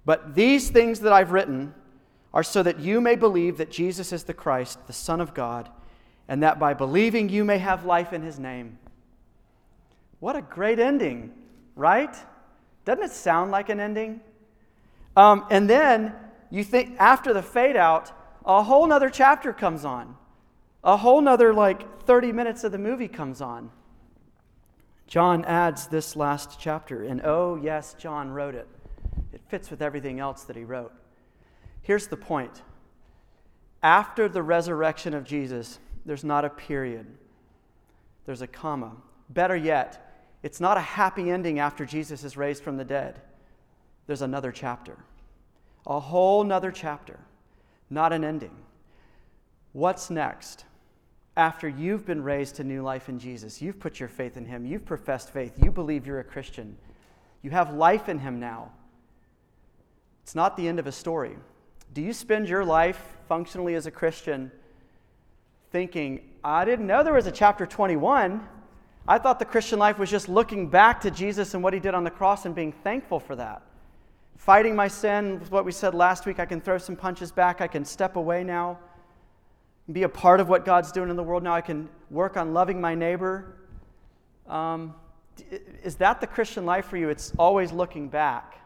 But 0.05 0.35
these 0.35 0.69
things 0.69 1.01
that 1.01 1.13
I've 1.13 1.33
written 1.33 1.75
are 2.35 2.43
so 2.43 2.63
that 2.63 2.79
you 2.79 3.01
may 3.01 3.17
believe 3.17 3.57
that 3.57 3.71
Jesus 3.71 4.13
is 4.13 4.25
the 4.25 4.35
Christ, 4.35 4.87
the 4.87 4.93
Son 4.93 5.21
of 5.21 5.33
God, 5.33 5.71
and 6.29 6.43
that 6.43 6.59
by 6.59 6.75
believing 6.75 7.29
you 7.29 7.45
may 7.45 7.59
have 7.59 7.87
life 7.87 8.13
in 8.13 8.23
his 8.23 8.39
name. 8.39 8.79
What 10.21 10.37
a 10.37 10.43
great 10.43 10.79
ending, 10.79 11.33
right? 11.79 12.15
Doesn't 12.85 13.05
it 13.05 13.13
sound 13.13 13.51
like 13.51 13.71
an 13.71 13.81
ending? 13.81 14.21
Um, 15.17 15.47
and 15.51 15.71
then 15.71 16.15
you 16.51 16.65
think 16.65 16.97
after 16.99 17.33
the 17.33 17.43
fade 17.43 17.77
out, 17.77 18.13
a 18.45 18.63
whole 18.63 18.87
nother 18.87 19.09
chapter 19.09 19.53
comes 19.53 19.85
on. 19.85 20.17
A 20.85 20.97
whole 20.97 21.21
nother 21.21 21.55
like 21.55 22.05
30 22.05 22.33
minutes 22.33 22.65
of 22.65 22.73
the 22.73 22.79
movie 22.79 23.09
comes 23.09 23.41
on. 23.41 23.71
John 25.07 25.45
adds 25.45 25.87
this 25.87 26.17
last 26.17 26.59
chapter, 26.61 27.03
and 27.03 27.23
oh, 27.25 27.59
yes, 27.61 27.95
John 27.95 28.31
wrote 28.31 28.55
it. 28.55 28.69
It 29.33 29.41
fits 29.49 29.71
with 29.71 29.81
everything 29.81 30.21
else 30.21 30.45
that 30.45 30.57
he 30.57 30.65
wrote. 30.65 30.93
Here's 31.83 32.09
the 32.09 32.17
point 32.17 32.63
after 33.83 34.29
the 34.29 34.43
resurrection 34.43 35.15
of 35.15 35.25
Jesus, 35.25 35.79
there's 36.05 36.25
not 36.25 36.45
a 36.45 36.51
period, 36.51 37.07
there's 38.27 38.43
a 38.43 38.47
comma. 38.47 38.93
Better 39.31 39.57
yet, 39.57 40.08
it's 40.49 40.63
not 40.63 40.79
a 40.79 40.81
happy 40.81 41.31
ending 41.31 41.59
after 41.59 41.85
Jesus 41.85 42.25
is 42.25 42.39
raised 42.39 42.63
from 42.63 42.79
the 42.79 42.85
dead. 42.85 43.21
There's 44.07 44.23
another 44.23 44.51
chapter, 44.51 44.97
a 45.87 46.01
whole 46.01 46.43
nother 46.43 46.73
chapter, 46.73 47.21
not 47.91 48.15
an 48.15 48.25
ending. 48.25 48.57
What's 49.73 50.09
next? 50.09 50.65
After 51.37 51.69
you've 51.69 52.07
been 52.07 52.23
raised 52.23 52.55
to 52.57 52.65
new 52.65 52.81
life 52.81 53.11
in 53.11 53.19
Jesus, 53.19 53.61
you've 53.61 53.79
put 53.79 54.01
your 54.01 54.09
faith 54.09 54.39
in 54.39 54.47
Him, 54.47 54.65
you've 54.65 54.87
professed 54.87 55.29
faith, 55.35 55.53
you 55.63 55.71
believe 55.71 56.07
you're 56.07 56.21
a 56.21 56.25
Christian, 56.25 56.79
you 57.43 57.51
have 57.51 57.75
life 57.75 58.09
in 58.09 58.19
Him 58.19 58.41
now. 58.41 58.73
It's 60.23 60.35
not 60.35 60.57
the 60.57 60.67
end 60.67 60.79
of 60.79 60.87
a 60.87 60.93
story. 60.93 61.37
Do 61.93 62.01
you 62.01 62.15
spend 62.15 62.49
your 62.49 62.65
life 62.65 63.19
functionally 63.29 63.75
as 63.75 63.85
a 63.85 63.91
Christian 63.91 64.51
thinking, 65.73 66.23
I 66.43 66.65
didn't 66.65 66.87
know 66.87 67.05
there 67.05 67.13
was 67.13 67.27
a 67.27 67.33
chapter 67.33 67.67
21? 67.67 68.49
I 69.09 69.19
thought 69.19 69.39
the 69.39 69.47
Christian 69.47 69.79
life 69.79 69.99
was 69.99 70.11
just 70.11 70.29
looking 70.29 70.69
back 70.69 71.01
to 71.01 71.11
Jesus 71.11 71.55
and 71.55 71.63
what 71.63 71.73
he 71.73 71.81
did 71.81 71.95
on 71.95 72.05
the 72.05 72.11
cross 72.11 72.45
and 72.45 72.55
being 72.55 72.73
thankful 72.73 73.19
for 73.19 73.35
that. 73.37 73.63
Fighting 74.37 74.77
my 74.77 74.87
sin, 74.87 75.41
what 75.49 75.65
we 75.65 75.73
said 75.73 75.95
last 75.95 76.27
week, 76.27 76.39
I 76.39 76.45
can 76.45 76.61
throw 76.61 76.77
some 76.77 76.95
punches 76.95 77.33
back, 77.33 77.63
I 77.63 77.67
can 77.67 77.87
step 77.87 78.17
away 78.17 78.45
now, 78.45 78.79
be 79.91 80.03
a 80.03 80.09
part 80.09 80.41
of 80.41 80.51
what 80.51 80.67
God's 80.67 80.93
doing 80.93 81.09
in 81.09 81.17
the 81.17 81.23
world 81.23 81.43
now, 81.43 81.55
I 81.55 81.63
can 81.63 81.89
work 82.11 82.37
on 82.37 82.53
loving 82.53 82.81
my 82.83 82.95
neighbor. 82.95 83.57
Um, 84.47 84.95
is 85.83 85.97
that 85.97 86.21
the 86.21 86.27
Christian 86.27 86.67
life 86.67 86.85
for 86.85 86.99
you? 86.99 87.09
It's 87.09 87.33
always 87.39 87.73
looking 87.73 88.09
back 88.09 88.59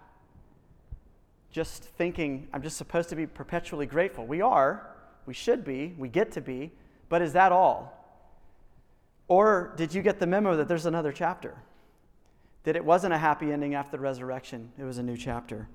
just 1.53 1.85
thinking, 1.85 2.49
I'm 2.53 2.63
just 2.63 2.79
supposed 2.79 3.11
to 3.11 3.17
be 3.17 3.27
perpetually 3.27 3.87
grateful. 3.87 4.27
We 4.27 4.41
are, 4.41 4.89
we 5.27 5.35
should 5.35 5.65
be, 5.65 5.95
we 5.99 6.09
get 6.09 6.33
to 6.33 6.41
be, 6.41 6.73
but 7.09 7.23
is 7.23 7.35
that 7.35 7.53
all? 7.53 8.02
Or 9.33 9.73
did 9.77 9.95
you 9.95 10.03
get 10.03 10.19
the 10.19 10.27
memo 10.27 10.59
that 10.59 10.69
there's 10.69 10.85
another 10.85 11.11
chapter? 11.11 11.57
That 12.65 12.77
it 12.77 12.85
wasn't 12.85 13.15
a 13.15 13.17
happy 13.19 13.51
ending 13.51 13.75
after 13.75 13.93
the 13.93 14.03
resurrection, 14.03 14.73
it 14.79 14.85
was 14.85 14.99
a 14.99 15.03
new 15.03 15.17
chapter. 15.17 15.71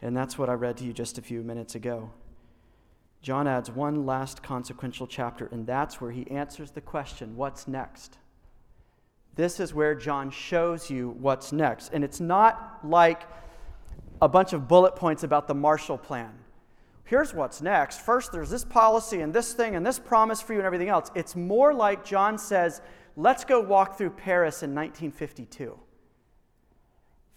And 0.00 0.16
that's 0.16 0.38
what 0.38 0.48
I 0.48 0.54
read 0.54 0.78
to 0.78 0.84
you 0.84 0.94
just 0.94 1.18
a 1.18 1.20
few 1.20 1.42
minutes 1.42 1.74
ago. 1.74 2.10
John 3.20 3.46
adds 3.46 3.70
one 3.70 4.06
last 4.06 4.42
consequential 4.42 5.06
chapter, 5.06 5.46
and 5.52 5.66
that's 5.66 6.00
where 6.00 6.10
he 6.10 6.26
answers 6.30 6.70
the 6.70 6.80
question 6.80 7.36
what's 7.36 7.68
next? 7.68 8.16
This 9.34 9.60
is 9.60 9.74
where 9.74 9.94
John 9.94 10.30
shows 10.30 10.88
you 10.88 11.10
what's 11.20 11.52
next. 11.52 11.92
And 11.92 12.02
it's 12.02 12.18
not 12.18 12.78
like 12.82 13.24
a 14.22 14.28
bunch 14.28 14.54
of 14.54 14.68
bullet 14.68 14.96
points 14.96 15.22
about 15.22 15.48
the 15.48 15.54
Marshall 15.54 15.98
Plan. 15.98 16.32
Here's 17.04 17.34
what's 17.34 17.60
next. 17.60 18.00
First, 18.00 18.30
there's 18.30 18.50
this 18.50 18.64
policy 18.64 19.20
and 19.20 19.34
this 19.34 19.52
thing 19.52 19.74
and 19.74 19.84
this 19.84 19.98
promise 19.98 20.40
for 20.40 20.52
you 20.52 20.60
and 20.60 20.66
everything 20.66 20.88
else. 20.88 21.10
It's 21.14 21.34
more 21.34 21.74
like 21.74 22.04
John 22.04 22.38
says, 22.38 22.82
let's 23.16 23.44
go 23.44 23.60
walk 23.60 23.98
through 23.98 24.10
Paris 24.10 24.62
in 24.62 24.74
1952. 24.74 25.78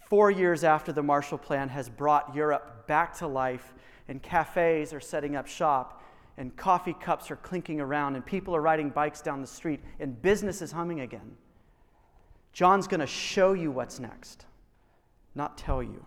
Four 0.08 0.30
years 0.30 0.62
after 0.64 0.92
the 0.92 1.02
Marshall 1.02 1.38
Plan 1.38 1.68
has 1.70 1.88
brought 1.88 2.34
Europe 2.34 2.86
back 2.86 3.16
to 3.18 3.26
life, 3.26 3.74
and 4.06 4.22
cafes 4.22 4.92
are 4.92 5.00
setting 5.00 5.34
up 5.34 5.46
shop, 5.46 6.02
and 6.36 6.54
coffee 6.56 6.94
cups 7.00 7.30
are 7.30 7.36
clinking 7.36 7.80
around, 7.80 8.14
and 8.14 8.24
people 8.24 8.54
are 8.54 8.60
riding 8.60 8.90
bikes 8.90 9.20
down 9.20 9.40
the 9.40 9.46
street, 9.46 9.80
and 9.98 10.20
business 10.20 10.62
is 10.62 10.72
humming 10.72 11.00
again. 11.00 11.36
John's 12.52 12.86
going 12.86 13.00
to 13.00 13.06
show 13.06 13.54
you 13.54 13.70
what's 13.70 13.98
next, 13.98 14.46
not 15.34 15.58
tell 15.58 15.82
you. 15.82 16.04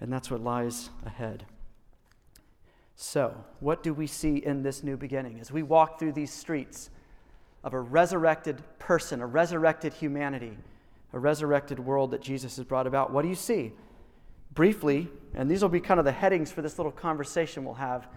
And 0.00 0.12
that's 0.12 0.30
what 0.30 0.42
lies 0.42 0.90
ahead. 1.04 1.44
So, 2.98 3.44
what 3.60 3.82
do 3.82 3.92
we 3.92 4.06
see 4.06 4.38
in 4.38 4.62
this 4.62 4.82
new 4.82 4.96
beginning 4.96 5.38
as 5.38 5.52
we 5.52 5.62
walk 5.62 5.98
through 5.98 6.12
these 6.12 6.32
streets 6.32 6.88
of 7.62 7.74
a 7.74 7.80
resurrected 7.80 8.62
person, 8.78 9.20
a 9.20 9.26
resurrected 9.26 9.92
humanity, 9.92 10.56
a 11.12 11.18
resurrected 11.18 11.78
world 11.78 12.12
that 12.12 12.22
Jesus 12.22 12.56
has 12.56 12.64
brought 12.64 12.86
about? 12.86 13.12
What 13.12 13.20
do 13.20 13.28
you 13.28 13.34
see? 13.34 13.72
Briefly, 14.54 15.08
and 15.34 15.50
these 15.50 15.60
will 15.60 15.68
be 15.68 15.80
kind 15.80 16.00
of 16.00 16.06
the 16.06 16.12
headings 16.12 16.50
for 16.50 16.62
this 16.62 16.78
little 16.78 16.90
conversation 16.90 17.66
we'll 17.66 17.74
have 17.74 18.08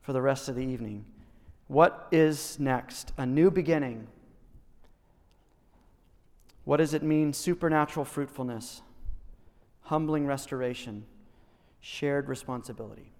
for 0.00 0.14
the 0.14 0.22
rest 0.22 0.48
of 0.48 0.56
the 0.56 0.64
evening. 0.64 1.04
What 1.68 2.08
is 2.10 2.58
next? 2.58 3.12
A 3.18 3.26
new 3.26 3.50
beginning. 3.50 4.06
What 6.64 6.78
does 6.78 6.94
it 6.94 7.02
mean? 7.02 7.34
Supernatural 7.34 8.06
fruitfulness, 8.06 8.80
humbling 9.82 10.26
restoration 10.26 11.04
shared 11.82 12.30
responsibility. 12.30 13.13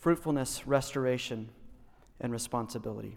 Fruitfulness, 0.00 0.66
restoration, 0.66 1.50
and 2.20 2.32
responsibility. 2.32 3.16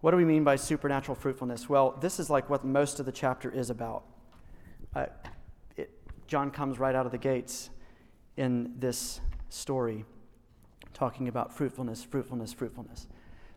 What 0.00 0.12
do 0.12 0.16
we 0.16 0.24
mean 0.24 0.44
by 0.44 0.56
supernatural 0.56 1.14
fruitfulness? 1.14 1.68
Well, 1.68 1.96
this 2.00 2.20
is 2.20 2.30
like 2.30 2.48
what 2.48 2.64
most 2.64 3.00
of 3.00 3.06
the 3.06 3.12
chapter 3.12 3.50
is 3.50 3.70
about. 3.70 4.04
Uh, 4.94 5.06
it, 5.76 5.90
John 6.26 6.50
comes 6.50 6.78
right 6.78 6.94
out 6.94 7.06
of 7.06 7.12
the 7.12 7.18
gates 7.18 7.70
in 8.36 8.74
this 8.78 9.20
story 9.48 10.04
talking 10.92 11.28
about 11.28 11.52
fruitfulness, 11.52 12.04
fruitfulness, 12.04 12.52
fruitfulness. 12.52 13.08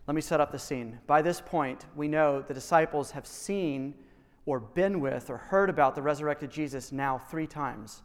Let 0.07 0.15
me 0.15 0.21
set 0.21 0.39
up 0.39 0.51
the 0.51 0.59
scene. 0.59 0.99
By 1.05 1.21
this 1.21 1.41
point, 1.41 1.85
we 1.95 2.07
know 2.07 2.41
the 2.41 2.53
disciples 2.53 3.11
have 3.11 3.27
seen 3.27 3.93
or 4.45 4.59
been 4.59 4.99
with 4.99 5.29
or 5.29 5.37
heard 5.37 5.69
about 5.69 5.93
the 5.93 6.01
resurrected 6.01 6.49
Jesus 6.49 6.91
now 6.91 7.17
three 7.17 7.45
times. 7.45 8.01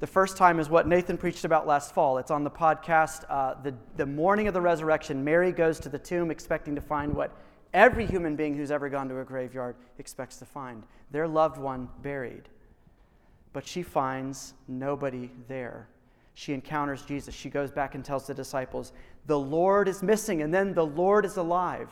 The 0.00 0.06
first 0.06 0.36
time 0.36 0.60
is 0.60 0.70
what 0.70 0.86
Nathan 0.86 1.16
preached 1.16 1.44
about 1.44 1.66
last 1.66 1.92
fall. 1.92 2.18
It's 2.18 2.30
on 2.30 2.44
the 2.44 2.50
podcast. 2.50 3.24
Uh, 3.28 3.54
the, 3.62 3.74
the 3.96 4.06
morning 4.06 4.46
of 4.46 4.54
the 4.54 4.60
resurrection, 4.60 5.24
Mary 5.24 5.50
goes 5.50 5.80
to 5.80 5.88
the 5.88 5.98
tomb 5.98 6.30
expecting 6.30 6.76
to 6.76 6.80
find 6.80 7.12
what 7.12 7.36
every 7.74 8.06
human 8.06 8.36
being 8.36 8.56
who's 8.56 8.70
ever 8.70 8.88
gone 8.88 9.08
to 9.08 9.18
a 9.18 9.24
graveyard 9.24 9.74
expects 9.98 10.36
to 10.36 10.44
find 10.44 10.84
their 11.10 11.26
loved 11.26 11.58
one 11.58 11.88
buried. 12.00 12.48
But 13.52 13.66
she 13.66 13.82
finds 13.82 14.54
nobody 14.68 15.30
there. 15.48 15.88
she 16.34 16.54
encounters 16.54 17.02
Jesus. 17.02 17.34
She 17.34 17.50
goes 17.50 17.72
back 17.72 17.96
and 17.96 18.04
tells 18.04 18.28
the 18.28 18.34
disciples, 18.34 18.92
The 19.26 19.38
Lord 19.38 19.88
is 19.88 20.04
missing, 20.04 20.42
and 20.42 20.54
then 20.54 20.74
the 20.74 20.86
Lord 20.86 21.24
is 21.24 21.38
alive. 21.38 21.88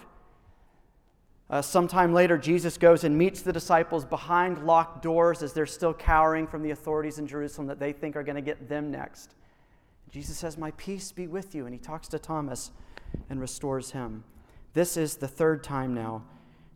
Uh, 1.48 1.62
sometime 1.62 2.12
later, 2.12 2.36
Jesus 2.36 2.76
goes 2.76 3.04
and 3.04 3.16
meets 3.16 3.42
the 3.42 3.52
disciples 3.52 4.04
behind 4.04 4.66
locked 4.66 5.02
doors 5.02 5.42
as 5.42 5.52
they're 5.52 5.64
still 5.64 5.94
cowering 5.94 6.46
from 6.46 6.62
the 6.62 6.72
authorities 6.72 7.18
in 7.18 7.26
Jerusalem 7.26 7.68
that 7.68 7.78
they 7.78 7.92
think 7.92 8.16
are 8.16 8.24
going 8.24 8.36
to 8.36 8.42
get 8.42 8.68
them 8.68 8.90
next. 8.90 9.34
Jesus 10.10 10.36
says, 10.36 10.58
My 10.58 10.72
peace 10.72 11.12
be 11.12 11.28
with 11.28 11.54
you. 11.54 11.66
And 11.66 11.74
he 11.74 11.78
talks 11.78 12.08
to 12.08 12.18
Thomas 12.18 12.72
and 13.30 13.40
restores 13.40 13.92
him. 13.92 14.24
This 14.72 14.96
is 14.96 15.16
the 15.16 15.28
third 15.28 15.62
time 15.62 15.94
now 15.94 16.24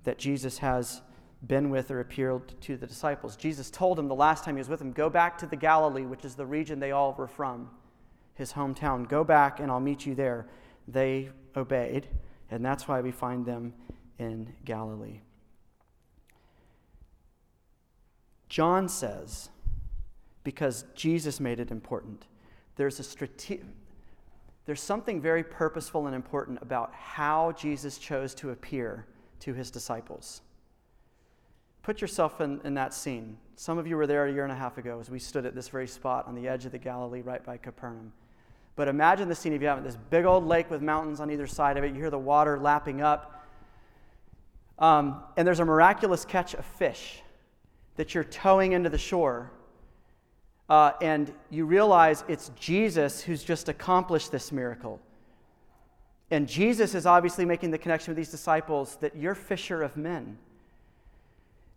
that 0.04 0.18
Jesus 0.18 0.58
has 0.58 1.02
been 1.46 1.70
with 1.70 1.90
or 1.90 2.00
appeared 2.00 2.60
to 2.60 2.76
the 2.76 2.86
disciples. 2.86 3.36
Jesus 3.36 3.70
told 3.70 3.98
him 3.98 4.08
the 4.08 4.14
last 4.14 4.44
time 4.44 4.54
he 4.54 4.60
was 4.60 4.68
with 4.68 4.78
them, 4.78 4.92
Go 4.92 5.10
back 5.10 5.36
to 5.38 5.46
the 5.46 5.56
Galilee, 5.56 6.06
which 6.06 6.24
is 6.24 6.36
the 6.36 6.46
region 6.46 6.78
they 6.78 6.92
all 6.92 7.12
were 7.14 7.26
from, 7.26 7.70
his 8.34 8.52
hometown. 8.52 9.08
Go 9.08 9.24
back 9.24 9.58
and 9.58 9.70
I'll 9.70 9.80
meet 9.80 10.06
you 10.06 10.14
there. 10.14 10.46
They 10.86 11.30
obeyed, 11.56 12.06
and 12.50 12.64
that's 12.64 12.86
why 12.86 13.00
we 13.00 13.10
find 13.10 13.44
them 13.44 13.72
in 14.20 14.52
Galilee. 14.66 15.22
John 18.50 18.88
says, 18.88 19.48
because 20.44 20.84
Jesus 20.94 21.40
made 21.40 21.58
it 21.58 21.70
important, 21.70 22.26
there's 22.76 23.00
a 23.00 23.02
strate- 23.02 23.64
there's 24.66 24.82
something 24.82 25.20
very 25.20 25.42
purposeful 25.42 26.06
and 26.06 26.14
important 26.14 26.58
about 26.60 26.92
how 26.94 27.52
Jesus 27.52 27.96
chose 27.96 28.34
to 28.36 28.50
appear 28.50 29.06
to 29.40 29.54
his 29.54 29.70
disciples. 29.70 30.42
Put 31.82 32.02
yourself 32.02 32.42
in, 32.42 32.60
in 32.62 32.74
that 32.74 32.92
scene. 32.92 33.38
Some 33.56 33.78
of 33.78 33.86
you 33.86 33.96
were 33.96 34.06
there 34.06 34.26
a 34.26 34.32
year 34.32 34.44
and 34.44 34.52
a 34.52 34.56
half 34.56 34.76
ago 34.76 35.00
as 35.00 35.08
we 35.08 35.18
stood 35.18 35.46
at 35.46 35.54
this 35.54 35.68
very 35.68 35.88
spot 35.88 36.26
on 36.26 36.34
the 36.34 36.46
edge 36.46 36.66
of 36.66 36.72
the 36.72 36.78
Galilee 36.78 37.22
right 37.22 37.42
by 37.42 37.56
Capernaum. 37.56 38.12
But 38.76 38.88
imagine 38.88 39.28
the 39.28 39.34
scene 39.34 39.54
if 39.54 39.62
you 39.62 39.68
haven't 39.68 39.84
this 39.84 39.96
big 40.10 40.26
old 40.26 40.46
lake 40.46 40.70
with 40.70 40.82
mountains 40.82 41.20
on 41.20 41.30
either 41.30 41.46
side 41.46 41.78
of 41.78 41.84
it. 41.84 41.94
You 41.94 42.00
hear 42.00 42.10
the 42.10 42.18
water 42.18 42.58
lapping 42.58 43.00
up. 43.00 43.39
Um, 44.80 45.22
and 45.36 45.46
there's 45.46 45.60
a 45.60 45.64
miraculous 45.64 46.24
catch 46.24 46.54
of 46.54 46.64
fish 46.64 47.20
that 47.96 48.14
you're 48.14 48.24
towing 48.24 48.72
into 48.72 48.88
the 48.88 48.98
shore. 48.98 49.50
Uh, 50.68 50.92
and 51.02 51.32
you 51.50 51.66
realize 51.66 52.24
it's 52.28 52.50
Jesus 52.58 53.20
who's 53.20 53.42
just 53.42 53.68
accomplished 53.68 54.32
this 54.32 54.52
miracle. 54.52 55.00
And 56.30 56.48
Jesus 56.48 56.94
is 56.94 57.06
obviously 57.06 57.44
making 57.44 57.72
the 57.72 57.78
connection 57.78 58.12
with 58.12 58.16
these 58.16 58.30
disciples 58.30 58.96
that 59.00 59.16
you're 59.16 59.34
fisher 59.34 59.82
of 59.82 59.96
men. 59.96 60.38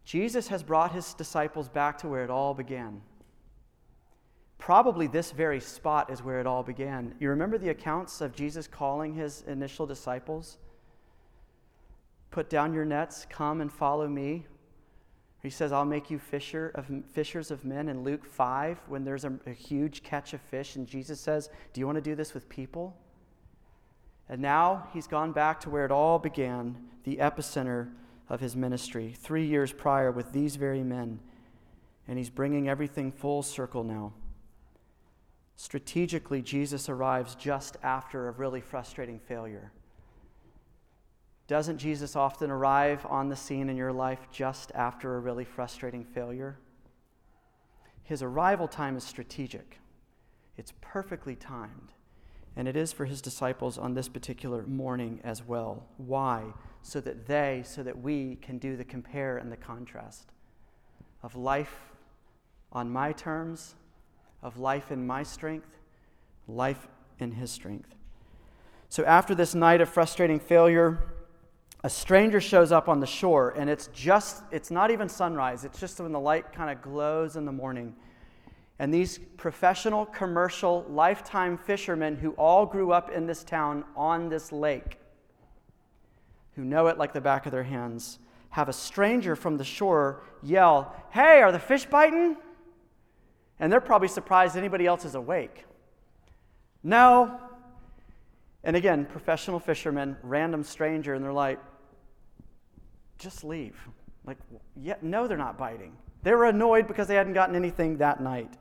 Jesus 0.05 0.48
has 0.50 0.63
brought 0.63 0.91
his 0.91 1.13
disciples 1.13 1.69
back 1.69 1.98
to 2.00 2.07
where 2.07 2.24
it 2.24 2.29
all 2.29 2.53
began. 2.53 3.01
Probably 4.60 5.07
this 5.07 5.31
very 5.31 5.60
spot 5.60 6.10
is 6.10 6.22
where 6.22 6.39
it 6.39 6.48
all 6.48 6.63
began. 6.63 7.15
You 7.19 7.29
remember 7.29 7.57
the 7.57 7.69
accounts 7.69 8.22
of 8.22 8.36
Jesus 8.36 8.67
calling 8.67 9.13
his 9.13 9.43
initial 9.48 9.86
disciples? 9.86 10.57
Put 12.33 12.49
down 12.49 12.73
your 12.73 12.83
nets, 12.83 13.27
come 13.29 13.61
and 13.61 13.71
follow 13.71 14.07
me. 14.07 14.47
He 15.43 15.51
says, 15.51 15.71
I'll 15.71 15.85
make 15.85 16.09
you 16.09 16.17
fisher 16.17 16.71
of, 16.73 16.89
fishers 17.11 17.51
of 17.51 17.63
men 17.63 17.87
in 17.89 18.03
Luke 18.03 18.25
5 18.25 18.79
when 18.87 19.03
there's 19.05 19.23
a, 19.23 19.33
a 19.45 19.51
huge 19.51 20.01
catch 20.01 20.33
of 20.33 20.41
fish. 20.41 20.75
And 20.75 20.87
Jesus 20.87 21.19
says, 21.19 21.51
Do 21.73 21.79
you 21.79 21.85
want 21.85 21.97
to 21.97 22.01
do 22.01 22.15
this 22.15 22.33
with 22.33 22.49
people? 22.49 22.97
And 24.27 24.41
now 24.41 24.87
he's 24.93 25.05
gone 25.05 25.31
back 25.31 25.59
to 25.59 25.69
where 25.69 25.85
it 25.85 25.91
all 25.91 26.17
began, 26.17 26.75
the 27.03 27.17
epicenter 27.17 27.91
of 28.27 28.39
his 28.39 28.55
ministry, 28.55 29.13
three 29.15 29.45
years 29.45 29.71
prior 29.71 30.11
with 30.11 30.31
these 30.31 30.55
very 30.55 30.81
men. 30.81 31.19
And 32.07 32.17
he's 32.17 32.31
bringing 32.31 32.67
everything 32.67 33.11
full 33.11 33.43
circle 33.43 33.83
now. 33.83 34.11
Strategically, 35.55 36.41
Jesus 36.41 36.89
arrives 36.89 37.36
just 37.36 37.77
after 37.84 38.27
a 38.27 38.31
really 38.31 38.62
frustrating 38.62 39.19
failure. 39.19 39.71
Doesn't 41.47 41.77
Jesus 41.77 42.15
often 42.15 42.49
arrive 42.49 43.06
on 43.10 43.29
the 43.29 43.36
scene 43.36 43.69
in 43.69 43.75
your 43.75 43.91
life 43.91 44.27
just 44.32 44.71
after 44.73 45.15
a 45.15 45.19
really 45.19 45.43
frustrating 45.43 46.06
failure? 46.06 46.58
His 48.03 48.23
arrival 48.23 48.67
time 48.67 48.95
is 48.95 49.03
strategic, 49.03 49.79
it's 50.58 50.73
perfectly 50.82 51.36
timed. 51.36 51.93
And 52.56 52.67
it 52.67 52.75
is 52.75 52.93
for 52.93 53.06
his 53.06 53.19
disciples 53.19 53.79
on 53.79 53.95
this 53.95 54.08
particular 54.08 54.62
morning 54.67 55.19
as 55.23 55.43
well. 55.43 55.88
Why? 55.97 56.53
So 56.84 57.01
that 57.01 57.25
they, 57.25 57.63
so 57.65 57.82
that 57.82 57.99
we 57.99 58.36
can 58.43 58.60
do 58.60 58.77
the 58.77 58.84
compare 58.84 59.38
and 59.38 59.51
the 59.51 59.58
contrast 59.58 60.27
of 61.23 61.36
life 61.36 61.75
on 62.71 62.91
my 62.91 63.12
terms, 63.12 63.73
of 64.43 64.60
life 64.60 64.91
in 64.91 65.08
my 65.08 65.23
strength, 65.23 65.79
life 66.47 66.88
in 67.17 67.32
his 67.32 67.49
strength. 67.49 67.95
So 68.88 69.03
after 69.06 69.34
this 69.34 69.56
night 69.56 69.82
of 69.82 69.89
frustrating 69.89 70.39
failure, 70.39 70.99
a 71.84 71.89
stranger 71.89 72.39
shows 72.39 72.72
up 72.72 72.88
on 72.88 73.02
the 73.02 73.06
shore 73.06 73.54
and 73.58 73.69
it's 73.69 73.88
just 73.88 74.43
it's 74.52 74.72
not 74.72 74.89
even 74.89 75.10
sunrise 75.10 75.65
it's 75.65 75.80
just 75.80 76.00
when 76.00 76.13
the 76.13 76.19
light 76.19 76.54
kind 76.54 76.69
of 76.69 76.82
glows 76.82 77.36
in 77.36 77.46
the 77.46 77.52
morning. 77.52 77.96
And 78.80 78.93
these 78.93 79.19
professional 79.38 80.06
commercial 80.08 80.86
lifetime 80.89 81.58
fishermen 81.58 82.15
who 82.15 82.32
all 82.32 82.65
grew 82.65 82.91
up 82.91 83.12
in 83.12 83.28
this 83.28 83.43
town 83.43 83.84
on 83.96 84.30
this 84.30 84.52
lake 84.52 84.98
who 86.56 86.63
know 86.63 86.88
it 86.88 86.98
like 86.98 87.13
the 87.13 87.22
back 87.22 87.46
of 87.46 87.52
their 87.52 87.63
hands 87.63 88.19
have 88.50 88.69
a 88.69 88.74
stranger 88.74 89.36
from 89.36 89.58
the 89.58 89.63
shore 89.63 90.24
yell 90.41 90.96
hey 91.12 91.41
are 91.41 91.52
the 91.52 91.60
fish 91.60 91.86
biting? 91.86 92.38
And 93.60 93.72
they're 93.72 93.82
probably 93.82 94.08
surprised 94.08 94.58
anybody 94.58 94.86
else 94.86 95.06
is 95.06 95.15
awake. 95.15 95.65
No. 96.82 97.39
And 98.63 98.78
again 98.78 99.06
professional 99.06 99.60
fishermen 99.60 100.15
random 100.24 100.63
stranger 100.63 101.13
and 101.13 101.24
they're 101.24 101.34
like 101.34 101.60
just 103.23 103.43
leave. 103.43 103.75
Like, 104.25 104.38
yeah, 104.81 104.95
no, 105.01 105.27
they're 105.27 105.38
not 105.38 105.57
biting. 105.57 105.93
They 106.23 106.33
were 106.33 106.45
annoyed 106.45 106.88
because 106.88 107.07
they 107.07 107.15
hadn't 107.15 107.33
gotten 107.33 107.55
anything 107.55 107.97
that 107.97 108.21
night. 108.21 108.53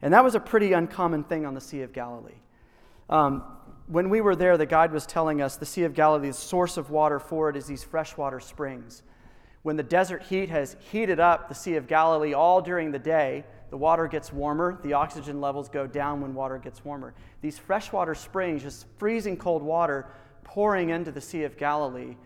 And 0.00 0.14
that 0.14 0.24
was 0.24 0.34
a 0.34 0.40
pretty 0.40 0.72
uncommon 0.72 1.24
thing 1.24 1.46
on 1.46 1.54
the 1.54 1.60
Sea 1.60 1.82
of 1.82 1.92
Galilee. 1.92 2.40
Um, 3.10 3.42
when 3.86 4.08
we 4.08 4.20
were 4.20 4.34
there, 4.34 4.56
the 4.56 4.66
guide 4.66 4.92
was 4.92 5.06
telling 5.06 5.42
us 5.42 5.56
the 5.56 5.66
Sea 5.66 5.84
of 5.84 5.94
Galilee's 5.94 6.38
source 6.38 6.76
of 6.76 6.90
water 6.90 7.18
for 7.18 7.50
it 7.50 7.56
is 7.56 7.66
these 7.66 7.84
freshwater 7.84 8.40
springs. 8.40 9.02
When 9.62 9.76
the 9.76 9.82
desert 9.82 10.22
heat 10.22 10.48
has 10.48 10.76
heated 10.90 11.20
up 11.20 11.48
the 11.48 11.54
Sea 11.54 11.76
of 11.76 11.86
Galilee 11.86 12.32
all 12.32 12.60
during 12.62 12.90
the 12.90 12.98
day, 12.98 13.44
the 13.70 13.76
water 13.76 14.06
gets 14.08 14.32
warmer, 14.32 14.78
the 14.82 14.92
oxygen 14.92 15.40
levels 15.40 15.68
go 15.68 15.86
down 15.86 16.20
when 16.20 16.34
water 16.34 16.58
gets 16.58 16.84
warmer. 16.84 17.14
These 17.40 17.58
freshwater 17.58 18.14
springs, 18.14 18.62
just 18.62 18.86
freezing 18.98 19.36
cold 19.36 19.62
water 19.62 20.06
pouring 20.42 20.90
into 20.90 21.12
the 21.12 21.20
Sea 21.20 21.44
of 21.44 21.56
Galilee, 21.56 22.16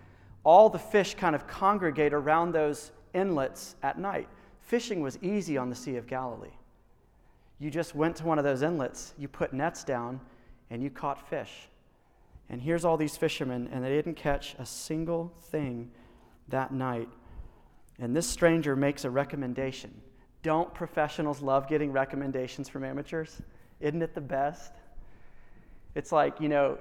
all 0.46 0.70
the 0.70 0.78
fish 0.78 1.16
kind 1.16 1.34
of 1.34 1.48
congregate 1.48 2.14
around 2.14 2.52
those 2.52 2.92
inlets 3.14 3.74
at 3.82 3.98
night. 3.98 4.28
Fishing 4.60 5.00
was 5.00 5.18
easy 5.20 5.58
on 5.58 5.68
the 5.68 5.74
Sea 5.74 5.96
of 5.96 6.06
Galilee. 6.06 6.54
You 7.58 7.68
just 7.68 7.96
went 7.96 8.14
to 8.16 8.24
one 8.24 8.38
of 8.38 8.44
those 8.44 8.62
inlets, 8.62 9.12
you 9.18 9.26
put 9.26 9.52
nets 9.52 9.82
down, 9.82 10.20
and 10.70 10.80
you 10.80 10.88
caught 10.88 11.28
fish. 11.28 11.50
And 12.48 12.62
here's 12.62 12.84
all 12.84 12.96
these 12.96 13.16
fishermen, 13.16 13.68
and 13.72 13.84
they 13.84 13.88
didn't 13.88 14.14
catch 14.14 14.54
a 14.60 14.64
single 14.64 15.32
thing 15.50 15.90
that 16.46 16.72
night. 16.72 17.08
And 17.98 18.14
this 18.14 18.28
stranger 18.28 18.76
makes 18.76 19.04
a 19.04 19.10
recommendation. 19.10 20.00
Don't 20.44 20.72
professionals 20.72 21.42
love 21.42 21.68
getting 21.68 21.90
recommendations 21.90 22.68
from 22.68 22.84
amateurs? 22.84 23.42
Isn't 23.80 24.00
it 24.00 24.14
the 24.14 24.20
best? 24.20 24.74
It's 25.96 26.12
like, 26.12 26.40
you 26.40 26.48
know, 26.48 26.78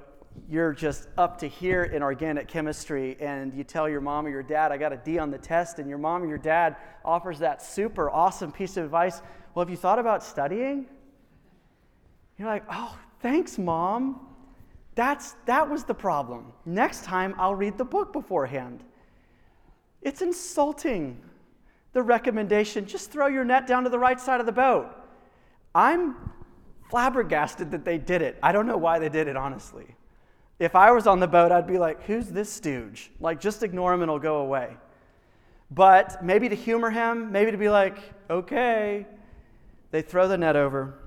you're 0.50 0.74
just 0.74 1.08
up 1.18 1.38
to 1.40 1.48
here 1.48 1.84
in 1.84 2.04
organic 2.04 2.48
chemistry 2.48 3.18
and 3.20 3.54
you 3.54 3.64
tell 3.64 3.90
your 3.90 4.02
mom 4.02 4.26
or 4.26 4.30
your 4.30 4.44
dad, 4.44 4.72
I 4.72 4.78
got 4.78 4.94
a 4.94 4.98
D 4.98 5.18
on 5.18 5.32
the 5.32 5.38
test, 5.38 5.80
and 5.80 5.90
your 5.90 5.98
mom 5.98 6.24
or 6.24 6.28
your 6.28 6.38
dad 6.38 6.76
offers 7.04 7.40
that 7.40 7.62
super 7.62 8.10
awesome 8.10 8.52
piece 8.52 8.78
of 8.78 8.86
advice. 8.86 9.22
Well, 9.54 9.66
have 9.66 9.70
you 9.70 9.78
thought 9.78 10.00
about 10.00 10.24
studying? 10.24 10.88
You're 12.38 12.48
like, 12.48 12.64
oh, 12.70 12.98
thanks, 13.22 13.58
mom. 13.58 14.28
That's, 14.96 15.36
that 15.46 15.70
was 15.70 15.84
the 15.84 15.94
problem. 15.94 16.54
Next 16.66 17.04
time, 17.04 17.34
I'll 17.38 17.56
read 17.56 17.78
the 17.78 17.86
book 17.86 18.14
beforehand. 18.14 18.84
It's 20.02 20.22
insulting, 20.22 21.20
the 21.94 22.02
recommendation. 22.02 22.86
Just 22.86 23.12
throw 23.12 23.28
your 23.28 23.44
net 23.44 23.68
down 23.68 23.84
to 23.84 23.90
the 23.90 24.00
right 24.00 24.20
side 24.20 24.40
of 24.40 24.46
the 24.46 24.52
boat. 24.52 24.90
I'm 25.74 26.16
flabbergasted 26.90 27.72
that 27.72 27.84
they 27.84 27.98
did 27.98 28.22
it. 28.22 28.38
I 28.44 28.52
don't 28.52 28.68
know 28.68 28.78
why 28.78 29.00
they 29.00 29.10
did 29.10 29.28
it, 29.28 29.36
honestly. 29.36 29.88
If 30.58 30.76
I 30.76 30.92
was 30.92 31.06
on 31.06 31.20
the 31.20 31.28
boat, 31.28 31.52
I'd 31.52 31.68
be 31.68 31.78
like, 31.78 32.04
who's 32.04 32.28
this 32.28 32.52
stooge? 32.52 33.12
Like, 33.20 33.42
just 33.42 33.62
ignore 33.62 33.94
him 33.94 34.02
and 34.02 34.10
it'll 34.10 34.20
go 34.20 34.38
away. 34.38 34.78
But 35.70 36.24
maybe 36.24 36.48
to 36.48 36.56
humor 36.56 36.90
him, 36.90 37.32
maybe 37.32 37.52
to 37.52 37.58
be 37.58 37.70
like, 37.70 37.98
okay, 38.30 39.06
they 39.92 40.02
throw 40.02 40.28
the 40.28 40.38
net 40.38 40.56
over 40.56 41.00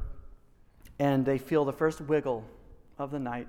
and 0.99 1.25
they 1.25 1.39
feel 1.39 1.65
the 1.65 1.73
first 1.73 2.01
wiggle 2.01 2.45
of 2.99 3.11
the 3.11 3.19
night 3.19 3.49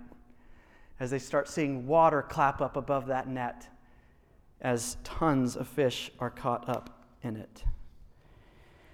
as 0.99 1.09
they 1.09 1.19
start 1.19 1.47
seeing 1.47 1.87
water 1.87 2.21
clap 2.21 2.61
up 2.61 2.75
above 2.75 3.07
that 3.07 3.27
net 3.27 3.67
as 4.61 4.97
tons 5.03 5.55
of 5.55 5.67
fish 5.67 6.11
are 6.19 6.29
caught 6.29 6.67
up 6.69 7.05
in 7.23 7.35
it. 7.35 7.63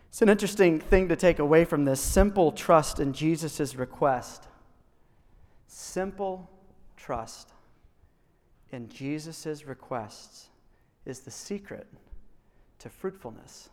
It's 0.10 0.22
an 0.22 0.30
interesting 0.30 0.80
thing 0.80 1.10
to 1.10 1.16
take 1.16 1.40
away 1.40 1.66
from 1.66 1.84
this 1.84 2.00
simple 2.00 2.52
trust 2.52 3.00
in 3.00 3.12
Jesus' 3.12 3.76
request. 3.76 4.48
Simple 5.68 6.50
trust 6.96 7.50
in 8.72 8.90
Jesus' 8.90 9.66
requests 9.66 10.50
is 11.06 11.22
the 11.22 11.32
secret 11.32 11.88
to 12.80 12.90
fruitfulness. 12.90 13.70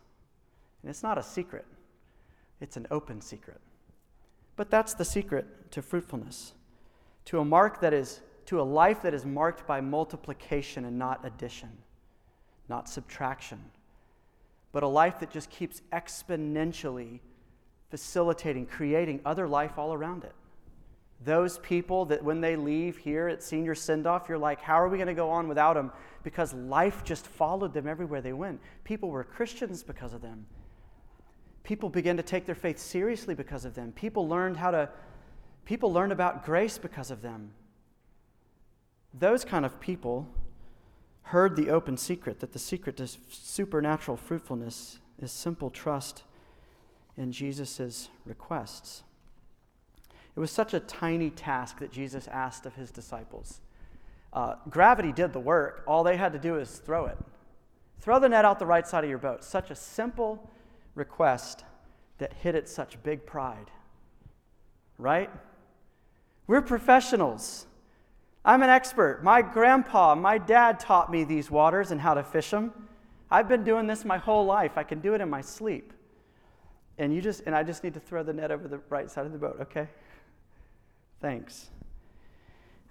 And 0.81 0.89
it's 0.89 1.03
not 1.03 1.17
a 1.17 1.23
secret, 1.23 1.65
it's 2.61 2.77
an 2.77 2.87
open 2.91 3.21
secret. 3.21 3.59
But 4.55 4.69
that's 4.69 4.93
the 4.93 5.05
secret 5.05 5.71
to 5.71 5.81
fruitfulness, 5.81 6.53
to 7.25 7.39
a 7.39 7.45
mark 7.45 7.81
that 7.81 7.93
is 7.93 8.21
to 8.45 8.59
a 8.59 8.63
life 8.63 9.01
that 9.01 9.13
is 9.13 9.25
marked 9.25 9.65
by 9.65 9.81
multiplication 9.81 10.85
and 10.85 10.99
not 10.99 11.25
addition, 11.25 11.69
not 12.67 12.89
subtraction, 12.89 13.59
but 14.71 14.83
a 14.83 14.87
life 14.87 15.19
that 15.19 15.31
just 15.31 15.49
keeps 15.49 15.81
exponentially 15.91 17.19
facilitating, 17.89 18.65
creating 18.65 19.21
other 19.25 19.47
life 19.47 19.77
all 19.77 19.93
around 19.93 20.23
it. 20.23 20.33
Those 21.25 21.57
people 21.59 22.05
that 22.05 22.23
when 22.23 22.41
they 22.41 22.55
leave 22.55 22.97
here 22.97 23.27
at 23.27 23.43
senior 23.43 23.75
send 23.75 24.07
off, 24.07 24.27
you're 24.27 24.37
like, 24.37 24.61
how 24.61 24.81
are 24.81 24.89
we 24.89 24.97
going 24.97 25.07
to 25.07 25.13
go 25.13 25.29
on 25.29 25.47
without 25.47 25.75
them? 25.75 25.91
Because 26.23 26.53
life 26.53 27.03
just 27.03 27.27
followed 27.27 27.73
them 27.73 27.87
everywhere 27.87 28.21
they 28.21 28.33
went. 28.33 28.59
People 28.83 29.09
were 29.09 29.23
Christians 29.23 29.83
because 29.83 30.13
of 30.13 30.21
them. 30.21 30.45
People 31.63 31.89
began 31.89 32.17
to 32.17 32.23
take 32.23 32.45
their 32.45 32.55
faith 32.55 32.79
seriously 32.79 33.35
because 33.35 33.63
of 33.63 33.73
them. 33.75 33.91
People 33.93 34.27
learned 34.27 34.57
how 34.57 34.71
to, 34.71 34.89
people 35.65 35.93
learned 35.93 36.11
about 36.11 36.43
grace 36.43 36.77
because 36.77 37.09
of 37.11 37.21
them. 37.21 37.51
Those 39.13 39.45
kind 39.45 39.65
of 39.65 39.79
people 39.79 40.27
heard 41.23 41.55
the 41.55 41.69
open 41.69 41.95
secret 41.95 42.39
that 42.39 42.51
the 42.51 42.59
secret 42.59 42.97
to 42.97 43.07
supernatural 43.07 44.17
fruitfulness 44.17 44.99
is 45.19 45.31
simple 45.31 45.69
trust 45.69 46.23
in 47.15 47.31
Jesus' 47.31 48.09
requests. 48.25 49.03
It 50.35 50.39
was 50.39 50.51
such 50.51 50.73
a 50.73 50.79
tiny 50.79 51.29
task 51.29 51.79
that 51.79 51.91
Jesus 51.91 52.27
asked 52.27 52.65
of 52.65 52.75
his 52.75 52.91
disciples. 52.91 53.61
Uh, 54.31 54.55
gravity 54.69 55.11
did 55.11 55.31
the 55.31 55.39
work. 55.39 55.83
All 55.87 56.03
they 56.03 56.17
had 56.17 56.33
to 56.33 56.39
do 56.39 56.57
is 56.57 56.79
throw 56.79 57.05
it. 57.05 57.17
Throw 57.99 58.19
the 58.19 58.29
net 58.29 58.43
out 58.43 58.59
the 58.59 58.65
right 58.65 58.87
side 58.87 59.03
of 59.03 59.09
your 59.09 59.19
boat. 59.19 59.43
Such 59.43 59.69
a 59.69 59.75
simple 59.75 60.49
request 60.95 61.63
that 62.17 62.33
hit 62.33 62.55
at 62.55 62.67
such 62.67 63.01
big 63.03 63.25
pride. 63.25 63.69
Right? 64.97 65.29
We're 66.47 66.61
professionals. 66.61 67.67
I'm 68.43 68.61
an 68.63 68.69
expert. 68.69 69.23
My 69.23 69.41
grandpa, 69.41 70.15
my 70.15 70.37
dad 70.37 70.79
taught 70.79 71.11
me 71.11 71.23
these 71.23 71.49
waters 71.49 71.91
and 71.91 72.01
how 72.01 72.15
to 72.15 72.23
fish 72.23 72.49
them. 72.49 72.73
I've 73.31 73.47
been 73.47 73.63
doing 73.63 73.87
this 73.87 74.03
my 74.03 74.17
whole 74.17 74.45
life. 74.45 74.77
I 74.77 74.83
can 74.83 74.99
do 74.99 75.13
it 75.13 75.21
in 75.21 75.29
my 75.29 75.41
sleep. 75.41 75.93
And 76.97 77.13
you 77.13 77.21
just 77.21 77.43
and 77.45 77.55
I 77.55 77.63
just 77.63 77.83
need 77.83 77.93
to 77.95 77.99
throw 77.99 78.21
the 78.21 78.33
net 78.33 78.51
over 78.51 78.67
the 78.67 78.79
right 78.89 79.09
side 79.09 79.25
of 79.25 79.31
the 79.31 79.37
boat, 79.37 79.57
okay? 79.61 79.87
Thanks. 81.23 81.69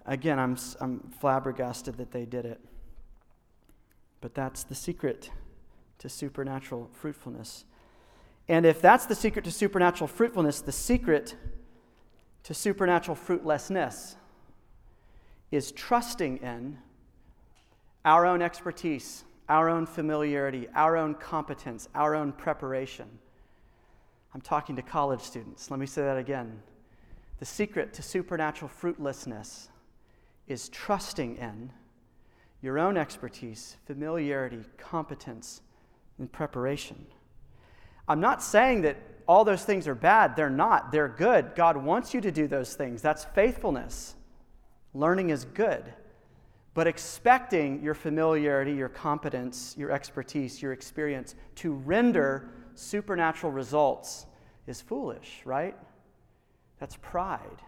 Again, 0.07 0.39
I'm 0.39 0.57
I'm 0.81 1.11
flabbergasted 1.19 1.97
that 1.97 2.11
they 2.11 2.25
did 2.25 2.45
it. 2.45 2.59
But 4.21 4.33
that's 4.33 4.63
the 4.63 4.73
secret 4.73 5.29
to 5.99 6.09
supernatural 6.09 6.89
fruitfulness. 6.93 7.65
And 8.47 8.65
if 8.65 8.81
that's 8.81 9.05
the 9.05 9.13
secret 9.13 9.45
to 9.45 9.51
supernatural 9.51 10.07
fruitfulness, 10.07 10.61
the 10.61 10.71
secret 10.71 11.35
to 12.41 12.55
supernatural 12.55 13.15
fruitlessness 13.15 14.15
is 15.51 15.71
trusting 15.71 16.37
in 16.37 16.79
our 18.03 18.25
own 18.25 18.41
expertise, 18.41 19.25
our 19.47 19.69
own 19.69 19.85
familiarity, 19.85 20.67
our 20.73 20.97
own 20.97 21.13
competence, 21.13 21.87
our 21.93 22.15
own 22.15 22.31
preparation. 22.31 23.07
I'm 24.33 24.41
talking 24.41 24.75
to 24.77 24.81
college 24.81 25.21
students. 25.21 25.69
Let 25.69 25.79
me 25.79 25.85
say 25.85 26.01
that 26.01 26.17
again. 26.17 26.63
The 27.39 27.45
secret 27.45 27.93
to 27.93 28.01
supernatural 28.01 28.69
fruitlessness 28.69 29.69
is 30.47 30.69
trusting 30.69 31.37
in 31.37 31.71
your 32.61 32.79
own 32.79 32.95
expertise, 32.97 33.77
familiarity, 33.85 34.63
competence, 34.77 35.61
and 36.17 36.31
preparation. 36.31 37.05
I'm 38.07 38.19
not 38.19 38.41
saying 38.41 38.81
that 38.83 38.97
all 39.27 39.43
those 39.45 39.63
things 39.63 39.87
are 39.87 39.95
bad. 39.95 40.35
They're 40.35 40.49
not. 40.49 40.91
They're 40.91 41.07
good. 41.07 41.55
God 41.55 41.77
wants 41.77 42.13
you 42.13 42.21
to 42.21 42.31
do 42.31 42.47
those 42.47 42.73
things. 42.75 43.01
That's 43.01 43.25
faithfulness. 43.25 44.15
Learning 44.93 45.29
is 45.29 45.45
good. 45.45 45.93
But 46.73 46.87
expecting 46.87 47.83
your 47.83 47.93
familiarity, 47.93 48.73
your 48.73 48.89
competence, 48.89 49.75
your 49.77 49.91
expertise, 49.91 50.61
your 50.61 50.73
experience 50.73 51.35
to 51.55 51.73
render 51.73 52.49
supernatural 52.75 53.51
results 53.51 54.25
is 54.67 54.81
foolish, 54.81 55.41
right? 55.45 55.75
That's 56.79 56.97
pride. 56.97 57.61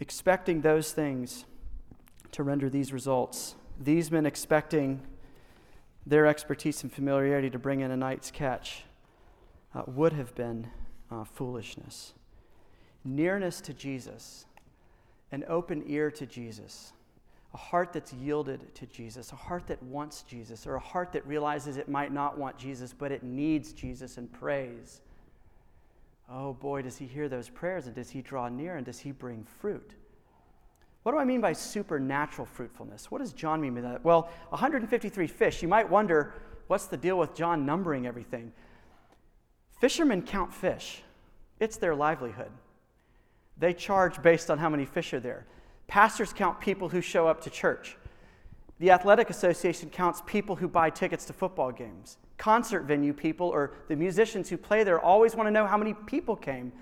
Expecting 0.00 0.62
those 0.62 0.92
things 0.92 1.44
to 2.32 2.42
render 2.42 2.68
these 2.68 2.92
results. 2.92 3.54
These 3.78 4.10
men 4.10 4.26
expecting 4.26 5.02
their 6.06 6.26
expertise 6.26 6.82
and 6.82 6.92
familiarity 6.92 7.50
to 7.50 7.58
bring 7.58 7.80
in 7.80 7.90
a 7.90 7.96
night's 7.96 8.30
catch 8.30 8.84
uh, 9.74 9.82
would 9.86 10.12
have 10.12 10.34
been 10.34 10.68
uh, 11.10 11.24
foolishness. 11.24 12.14
Nearness 13.04 13.60
to 13.62 13.72
Jesus, 13.72 14.46
an 15.30 15.44
open 15.48 15.84
ear 15.86 16.10
to 16.10 16.26
Jesus, 16.26 16.92
a 17.54 17.56
heart 17.56 17.92
that's 17.92 18.12
yielded 18.12 18.74
to 18.74 18.86
Jesus, 18.86 19.32
a 19.32 19.36
heart 19.36 19.66
that 19.66 19.82
wants 19.82 20.22
Jesus, 20.22 20.66
or 20.66 20.76
a 20.76 20.80
heart 20.80 21.12
that 21.12 21.26
realizes 21.26 21.76
it 21.76 21.88
might 21.88 22.12
not 22.12 22.38
want 22.38 22.56
Jesus, 22.56 22.94
but 22.96 23.12
it 23.12 23.22
needs 23.22 23.72
Jesus 23.72 24.16
and 24.16 24.32
prays. 24.32 25.00
Oh 26.34 26.54
boy, 26.54 26.82
does 26.82 26.96
he 26.96 27.06
hear 27.06 27.28
those 27.28 27.50
prayers 27.50 27.86
and 27.86 27.94
does 27.94 28.08
he 28.10 28.22
draw 28.22 28.48
near 28.48 28.76
and 28.76 28.86
does 28.86 28.98
he 28.98 29.12
bring 29.12 29.44
fruit? 29.60 29.94
What 31.02 31.12
do 31.12 31.18
I 31.18 31.24
mean 31.24 31.40
by 31.40 31.52
supernatural 31.52 32.46
fruitfulness? 32.46 33.10
What 33.10 33.18
does 33.18 33.32
John 33.32 33.60
mean 33.60 33.74
by 33.74 33.82
that? 33.82 34.04
Well, 34.04 34.30
153 34.48 35.26
fish. 35.26 35.60
You 35.60 35.68
might 35.68 35.88
wonder 35.88 36.32
what's 36.68 36.86
the 36.86 36.96
deal 36.96 37.18
with 37.18 37.34
John 37.34 37.66
numbering 37.66 38.06
everything? 38.06 38.52
Fishermen 39.78 40.22
count 40.22 40.54
fish, 40.54 41.02
it's 41.60 41.76
their 41.76 41.94
livelihood. 41.94 42.52
They 43.58 43.74
charge 43.74 44.22
based 44.22 44.50
on 44.50 44.58
how 44.58 44.70
many 44.70 44.86
fish 44.86 45.12
are 45.12 45.20
there. 45.20 45.44
Pastors 45.86 46.32
count 46.32 46.60
people 46.60 46.88
who 46.88 47.00
show 47.00 47.26
up 47.26 47.42
to 47.42 47.50
church. 47.50 47.98
The 48.78 48.90
Athletic 48.90 49.28
Association 49.28 49.90
counts 49.90 50.22
people 50.24 50.56
who 50.56 50.68
buy 50.68 50.88
tickets 50.88 51.24
to 51.26 51.32
football 51.32 51.72
games. 51.72 52.16
Concert 52.42 52.82
venue 52.82 53.12
people 53.12 53.46
or 53.46 53.70
the 53.86 53.94
musicians 53.94 54.48
who 54.48 54.56
play 54.56 54.82
there 54.82 54.98
always 54.98 55.36
want 55.36 55.46
to 55.46 55.50
know 55.52 55.64
how 55.64 55.76
many 55.78 55.94
people 55.94 56.34
came. 56.34 56.72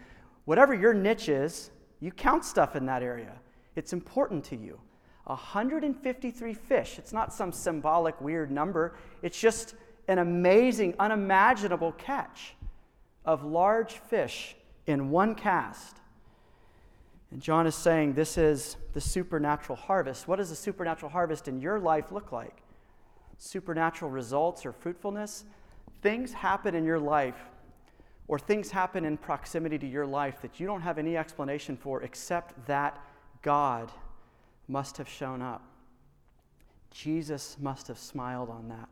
Whatever 0.47 0.73
your 0.73 0.95
niche 0.95 1.29
is, 1.29 1.71
you 2.01 2.11
count 2.11 2.47
stuff 2.47 2.77
in 2.77 2.87
that 2.87 3.03
area. 3.03 3.35
It's 3.77 3.93
important 3.93 4.43
to 4.45 4.57
you. 4.57 4.81
153 5.25 6.55
fish. 6.55 6.99
It's 6.99 7.13
not 7.13 7.35
some 7.35 7.53
symbolic 7.53 8.19
weird 8.23 8.51
number, 8.51 8.97
it's 9.21 9.39
just 9.39 9.75
an 10.09 10.17
amazing, 10.17 10.95
unimaginable 10.99 11.93
catch 11.93 12.55
of 13.27 13.45
large 13.45 13.93
fish 13.93 14.57
in 14.87 15.11
one 15.11 15.35
cast. 15.35 15.99
And 17.33 17.43
John 17.43 17.67
is 17.67 17.75
saying 17.75 18.15
this 18.15 18.39
is 18.39 18.79
the 18.95 19.01
supernatural 19.03 19.77
harvest. 19.77 20.27
What 20.27 20.37
does 20.37 20.51
a 20.51 20.57
supernatural 20.57 21.13
harvest 21.13 21.49
in 21.49 21.61
your 21.61 21.79
life 21.79 22.11
look 22.11 22.33
like? 22.33 22.63
Supernatural 23.43 24.11
results 24.11 24.67
or 24.67 24.73
fruitfulness? 24.73 25.45
Things 26.03 26.33
happen 26.35 26.75
in 26.75 26.85
your 26.85 26.99
life, 26.99 27.49
or 28.29 28.39
things 28.39 28.71
happen 28.71 29.07
in 29.07 29.17
proximity 29.17 29.79
to 29.79 29.87
your 29.87 30.07
life 30.07 30.43
that 30.43 30.61
you 30.61 30.67
don't 30.67 30.83
have 30.83 30.99
any 30.99 31.17
explanation 31.17 31.75
for 31.75 32.03
except 32.03 32.67
that 32.67 33.03
God 33.41 33.91
must 34.69 34.99
have 34.99 35.09
shown 35.09 35.41
up. 35.41 35.63
Jesus 36.91 37.57
must 37.59 37.89
have 37.89 37.99
smiled 37.99 38.51
on 38.51 38.69
that. 38.69 38.89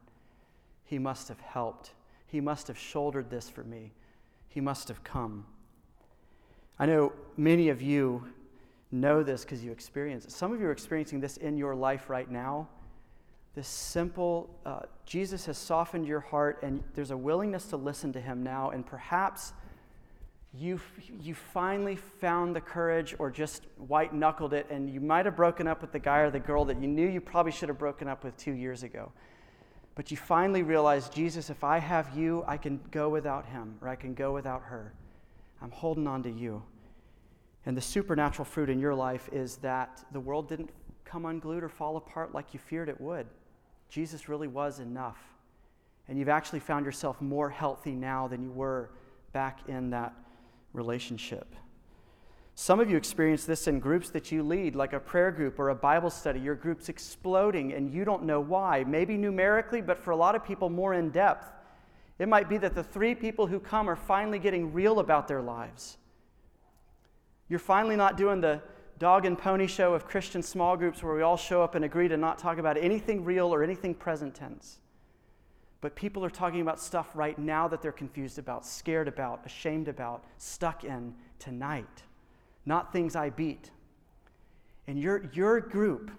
He 0.85 0.99
must 0.99 1.29
have 1.29 1.41
helped. 1.41 1.93
He 2.27 2.41
must 2.41 2.69
have 2.69 2.79
shouldered 2.79 3.29
this 3.29 3.51
for 3.51 3.65
me. 3.65 3.93
He 4.49 4.63
must 4.63 4.89
have 4.89 5.05
come. 5.05 5.45
I 6.79 6.87
know 6.87 7.13
many 7.37 7.69
of 7.69 7.83
you 7.83 8.25
know 8.91 9.23
this 9.23 9.43
because 9.43 9.63
you 9.63 9.73
experience 9.73 10.25
it. 10.25 10.33
Some 10.33 10.55
of 10.55 10.61
you 10.61 10.69
are 10.69 10.73
experiencing 10.73 11.21
this 11.21 11.37
in 11.37 11.59
your 11.59 11.75
life 11.75 12.09
right 12.09 12.31
now. 12.31 12.67
This 13.59 13.67
simple, 13.67 14.49
uh, 14.65 14.83
Jesus 15.05 15.47
has 15.47 15.59
softened 15.59 16.07
your 16.07 16.21
heart, 16.21 16.61
and 16.63 16.81
there's 16.95 17.11
a 17.11 17.17
willingness 17.17 17.65
to 17.71 17.77
listen 17.77 18.13
to 18.13 18.21
him 18.21 18.45
now, 18.45 18.71
and 18.71 18.87
perhaps 18.87 19.53
you, 20.55 20.81
you 21.21 21.35
finally 21.35 21.97
found 21.97 22.55
the 22.55 22.61
courage 22.61 23.17
or 23.19 23.33
just 23.33 23.65
white 23.89 24.15
knuckled 24.15 24.53
it, 24.53 24.69
and 24.71 24.89
you 24.89 25.01
might 25.01 25.27
have 25.27 25.35
broken 25.35 25.67
up 25.67 25.81
with 25.81 25.91
the 25.91 25.99
guy 25.99 26.19
or 26.19 26.31
the 26.31 26.39
girl 26.39 26.65
that 26.67 26.81
you 26.81 26.87
knew 26.87 27.09
you 27.09 27.21
probably 27.21 27.51
should 27.51 27.69
have 27.69 27.81
broken 27.81 28.07
up 28.07 28.23
with 28.23 28.37
two 28.37 28.53
years 28.53 28.85
ago. 28.85 29.11
But 29.97 30.13
you 30.13 30.17
finally 30.17 30.63
realized, 30.63 31.13
Jesus, 31.13 31.51
if 31.51 31.65
I 31.65 31.79
have 31.79 32.17
you, 32.17 32.45
I 32.47 32.59
can 32.59 32.79
go 32.93 33.09
without 33.09 33.45
him 33.45 33.77
or 33.83 33.89
I 33.89 33.97
can 33.97 34.15
go 34.15 34.33
without 34.33 34.63
her. 34.63 34.95
I'm 35.61 35.73
holding 35.73 36.07
on 36.07 36.23
to 36.23 36.31
you. 36.31 36.63
And 37.67 37.77
the 37.77 37.81
supernatural 37.81 38.45
fruit 38.45 38.71
in 38.71 38.79
your 38.79 38.95
life 38.95 39.29
is 39.33 39.57
that 39.57 40.05
the 40.13 40.21
world 40.21 40.49
didn't 40.49 40.71
come 41.05 41.27
unglued 41.27 41.65
or 41.65 41.69
fall 41.69 41.97
apart 41.97 42.33
like 42.33 42.55
you 42.55 42.61
feared 42.61 42.89
it 42.89 43.01
would. 43.01 43.27
Jesus 43.89 44.29
really 44.29 44.49
was 44.49 44.81
enough. 44.81 45.19
and 46.09 46.19
you've 46.19 46.29
actually 46.31 46.61
found 46.61 46.87
yourself 46.87 47.21
more 47.21 47.51
healthy 47.51 47.93
now 47.93 48.27
than 48.29 48.43
you 48.43 48.51
were 48.51 48.89
back 49.33 49.61
in 49.69 49.91
that 49.91 50.15
relationship. 50.73 51.55
Some 52.55 52.81
of 52.81 52.91
you 52.91 52.97
experience 52.97 53.45
this 53.45 53.69
in 53.69 53.79
groups 53.79 54.11
that 54.11 54.33
you 54.33 54.43
lead, 54.43 54.75
like 54.75 54.93
a 54.93 54.99
prayer 54.99 55.31
group 55.31 55.59
or 55.59 55.69
a 55.69 55.75
Bible 55.75 56.11
study. 56.11 56.41
Your 56.41 56.55
group's 56.55 56.89
exploding 56.89 57.73
and 57.73 57.93
you 57.93 58.05
don't 58.05 58.25
know 58.25 58.41
why. 58.41 58.85
Maybe 58.85 59.17
numerically, 59.17 59.81
but 59.81 59.99
for 59.99 60.11
a 60.11 60.17
lot 60.17 60.35
of 60.35 60.45
people, 60.45 60.69
more 60.71 60.95
in 60.95 61.11
depth. 61.11 61.51
It 62.19 62.27
might 62.27 62.49
be 62.49 62.59
that 62.59 62.75
the 62.75 62.83
three 62.83 63.15
people 63.15 63.47
who 63.47 63.61
come 63.61 63.89
are 63.89 63.95
finally 63.95 64.41
getting 64.41 64.73
real 64.73 64.99
about 64.99 65.29
their 65.29 65.43
lives. 65.43 65.99
You're 67.49 67.61
finally 67.61 67.95
not 67.97 68.17
doing 68.17 68.41
the 68.41 68.61
dog 68.99 69.25
and 69.25 69.39
pony 69.39 69.67
show 69.67 69.95
of 69.95 70.07
Christian 70.07 70.43
small 70.43 70.77
groups 70.77 71.03
where 71.03 71.15
we 71.15 71.23
all 71.23 71.37
show 71.37 71.63
up 71.63 71.75
and 71.75 71.85
agree 71.85 72.09
to 72.09 72.17
not 72.17 72.39
talk 72.39 72.59
about 72.59 72.77
anything 72.77 73.25
real 73.25 73.53
or 73.53 73.63
anything 73.63 73.95
present 73.95 74.35
tense. 74.35 74.79
But 75.81 75.95
people 75.95 76.25
are 76.25 76.31
talking 76.31 76.61
about 76.61 76.81
stuff 76.81 77.09
right 77.15 77.39
now 77.39 77.69
that 77.69 77.81
they're 77.83 77.93
confused 77.93 78.39
about, 78.39 78.67
scared 78.67 79.07
about, 79.07 79.47
ashamed 79.47 79.87
about, 79.87 80.25
stuck 80.37 80.83
in 80.83 81.15
tonight 81.39 82.03
not 82.69 82.93
things 82.93 83.17
I 83.17 83.31
beat. 83.31 83.71
And 84.87 85.01
your, 85.01 85.29
your 85.33 85.59
group 85.59 86.11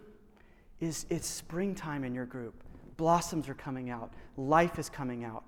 is 0.82 1.06
it's 1.10 1.28
springtime 1.28 2.04
in 2.04 2.14
your 2.14 2.26
group. 2.26 2.56
Blossoms 2.98 3.48
are 3.48 3.54
coming 3.54 3.90
out, 3.90 4.12
life 4.36 4.78
is 4.78 4.90
coming 4.90 5.24
out. 5.24 5.44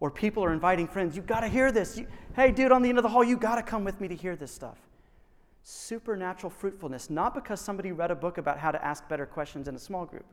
Or 0.00 0.10
people 0.10 0.44
are 0.44 0.52
inviting 0.52 0.86
friends, 0.86 1.16
you've 1.16 1.26
got 1.26 1.40
to 1.40 1.48
hear 1.48 1.72
this. 1.72 1.96
You, 1.96 2.06
hey, 2.36 2.52
dude, 2.52 2.72
on 2.72 2.82
the 2.82 2.88
end 2.90 2.98
of 2.98 3.02
the 3.02 3.08
hall, 3.08 3.24
you've 3.24 3.40
got 3.40 3.56
to 3.56 3.62
come 3.62 3.84
with 3.84 4.00
me 4.00 4.08
to 4.08 4.14
hear 4.14 4.36
this 4.36 4.52
stuff. 4.52 4.76
Supernatural 5.66 6.50
fruitfulness, 6.50 7.08
not 7.08 7.34
because 7.34 7.58
somebody 7.58 7.90
read 7.90 8.10
a 8.10 8.14
book 8.14 8.36
about 8.36 8.58
how 8.58 8.70
to 8.70 8.84
ask 8.84 9.08
better 9.08 9.24
questions 9.24 9.66
in 9.66 9.74
a 9.74 9.78
small 9.78 10.04
group, 10.04 10.26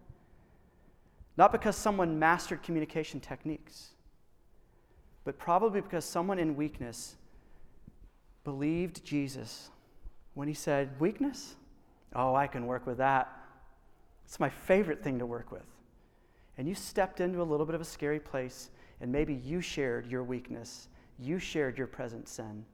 not 1.38 1.54
because 1.54 1.78
someone 1.78 2.20
mastered 2.20 2.62
communication 2.62 3.22
techniques, 3.22 3.92
but 5.24 5.40
probably 5.40 5.80
because 5.80 6.04
someone 6.04 6.38
in 6.38 6.58
weakness 6.58 7.16
believed 8.44 9.06
Jesus 9.06 9.70
when 10.34 10.50
he 10.50 10.54
said, 10.54 10.90
Weakness? 11.00 11.56
Oh, 12.14 12.36
I 12.36 12.48
can 12.48 12.66
work 12.66 12.86
with 12.86 12.98
that. 12.98 13.32
It's 14.26 14.38
my 14.38 14.50
favorite 14.50 15.02
thing 15.02 15.18
to 15.20 15.26
work 15.26 15.50
with. 15.50 15.64
And 16.58 16.68
you 16.68 16.76
stepped 16.76 17.22
into 17.22 17.42
a 17.42 17.44
little 17.44 17.66
bit 17.66 17.76
of 17.76 17.80
a 17.80 17.86
scary 17.86 18.20
place, 18.20 18.70
and 19.00 19.10
maybe 19.10 19.34
you 19.34 19.62
shared 19.62 20.08
your 20.08 20.24
weakness, 20.24 20.90
you 21.18 21.40
shared 21.40 21.78
your 21.78 21.88
present 21.88 22.28
sin. 22.28 22.66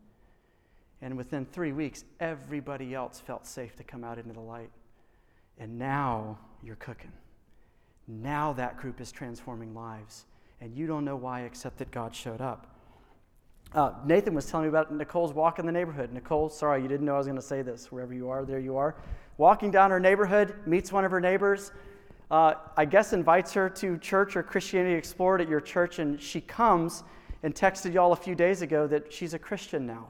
And 1.01 1.15
within 1.15 1.45
three 1.45 1.71
weeks, 1.71 2.03
everybody 2.19 2.95
else 2.95 3.19
felt 3.19 3.45
safe 3.45 3.75
to 3.75 3.83
come 3.83 4.03
out 4.03 4.17
into 4.17 4.33
the 4.33 4.39
light. 4.39 4.71
And 5.59 5.77
now 5.77 6.39
you're 6.63 6.75
cooking. 6.75 7.11
Now 8.07 8.53
that 8.53 8.77
group 8.77 8.99
is 9.01 9.11
transforming 9.11 9.73
lives. 9.75 10.25
And 10.59 10.75
you 10.75 10.87
don't 10.87 11.05
know 11.05 11.15
why 11.15 11.41
except 11.41 11.77
that 11.77 11.91
God 11.91 12.15
showed 12.15 12.41
up. 12.41 12.77
Uh, 13.73 13.91
Nathan 14.05 14.33
was 14.33 14.45
telling 14.45 14.65
me 14.65 14.69
about 14.69 14.93
Nicole's 14.93 15.33
walk 15.33 15.59
in 15.59 15.65
the 15.65 15.71
neighborhood. 15.71 16.13
Nicole, 16.13 16.49
sorry, 16.49 16.81
you 16.81 16.87
didn't 16.87 17.05
know 17.05 17.15
I 17.15 17.17
was 17.17 17.27
going 17.27 17.35
to 17.35 17.45
say 17.45 17.61
this. 17.61 17.91
Wherever 17.91 18.13
you 18.13 18.29
are, 18.29 18.45
there 18.45 18.59
you 18.59 18.77
are. 18.77 18.95
Walking 19.37 19.71
down 19.71 19.91
her 19.91 19.99
neighborhood, 19.99 20.55
meets 20.65 20.91
one 20.91 21.03
of 21.03 21.11
her 21.11 21.19
neighbors. 21.19 21.71
Uh, 22.31 22.55
I 22.75 22.85
guess 22.85 23.13
invites 23.13 23.53
her 23.53 23.69
to 23.69 23.97
church 23.97 24.35
or 24.35 24.43
Christianity 24.43 24.95
Explored 24.95 25.41
at 25.41 25.49
your 25.49 25.61
church, 25.61 25.99
and 25.99 26.19
she 26.19 26.41
comes 26.41 27.03
and 27.43 27.53
texted 27.53 27.93
y'all 27.93 28.13
a 28.13 28.17
few 28.17 28.35
days 28.35 28.61
ago 28.61 28.87
that 28.87 29.11
she's 29.11 29.33
a 29.33 29.39
Christian 29.39 29.85
now. 29.85 30.07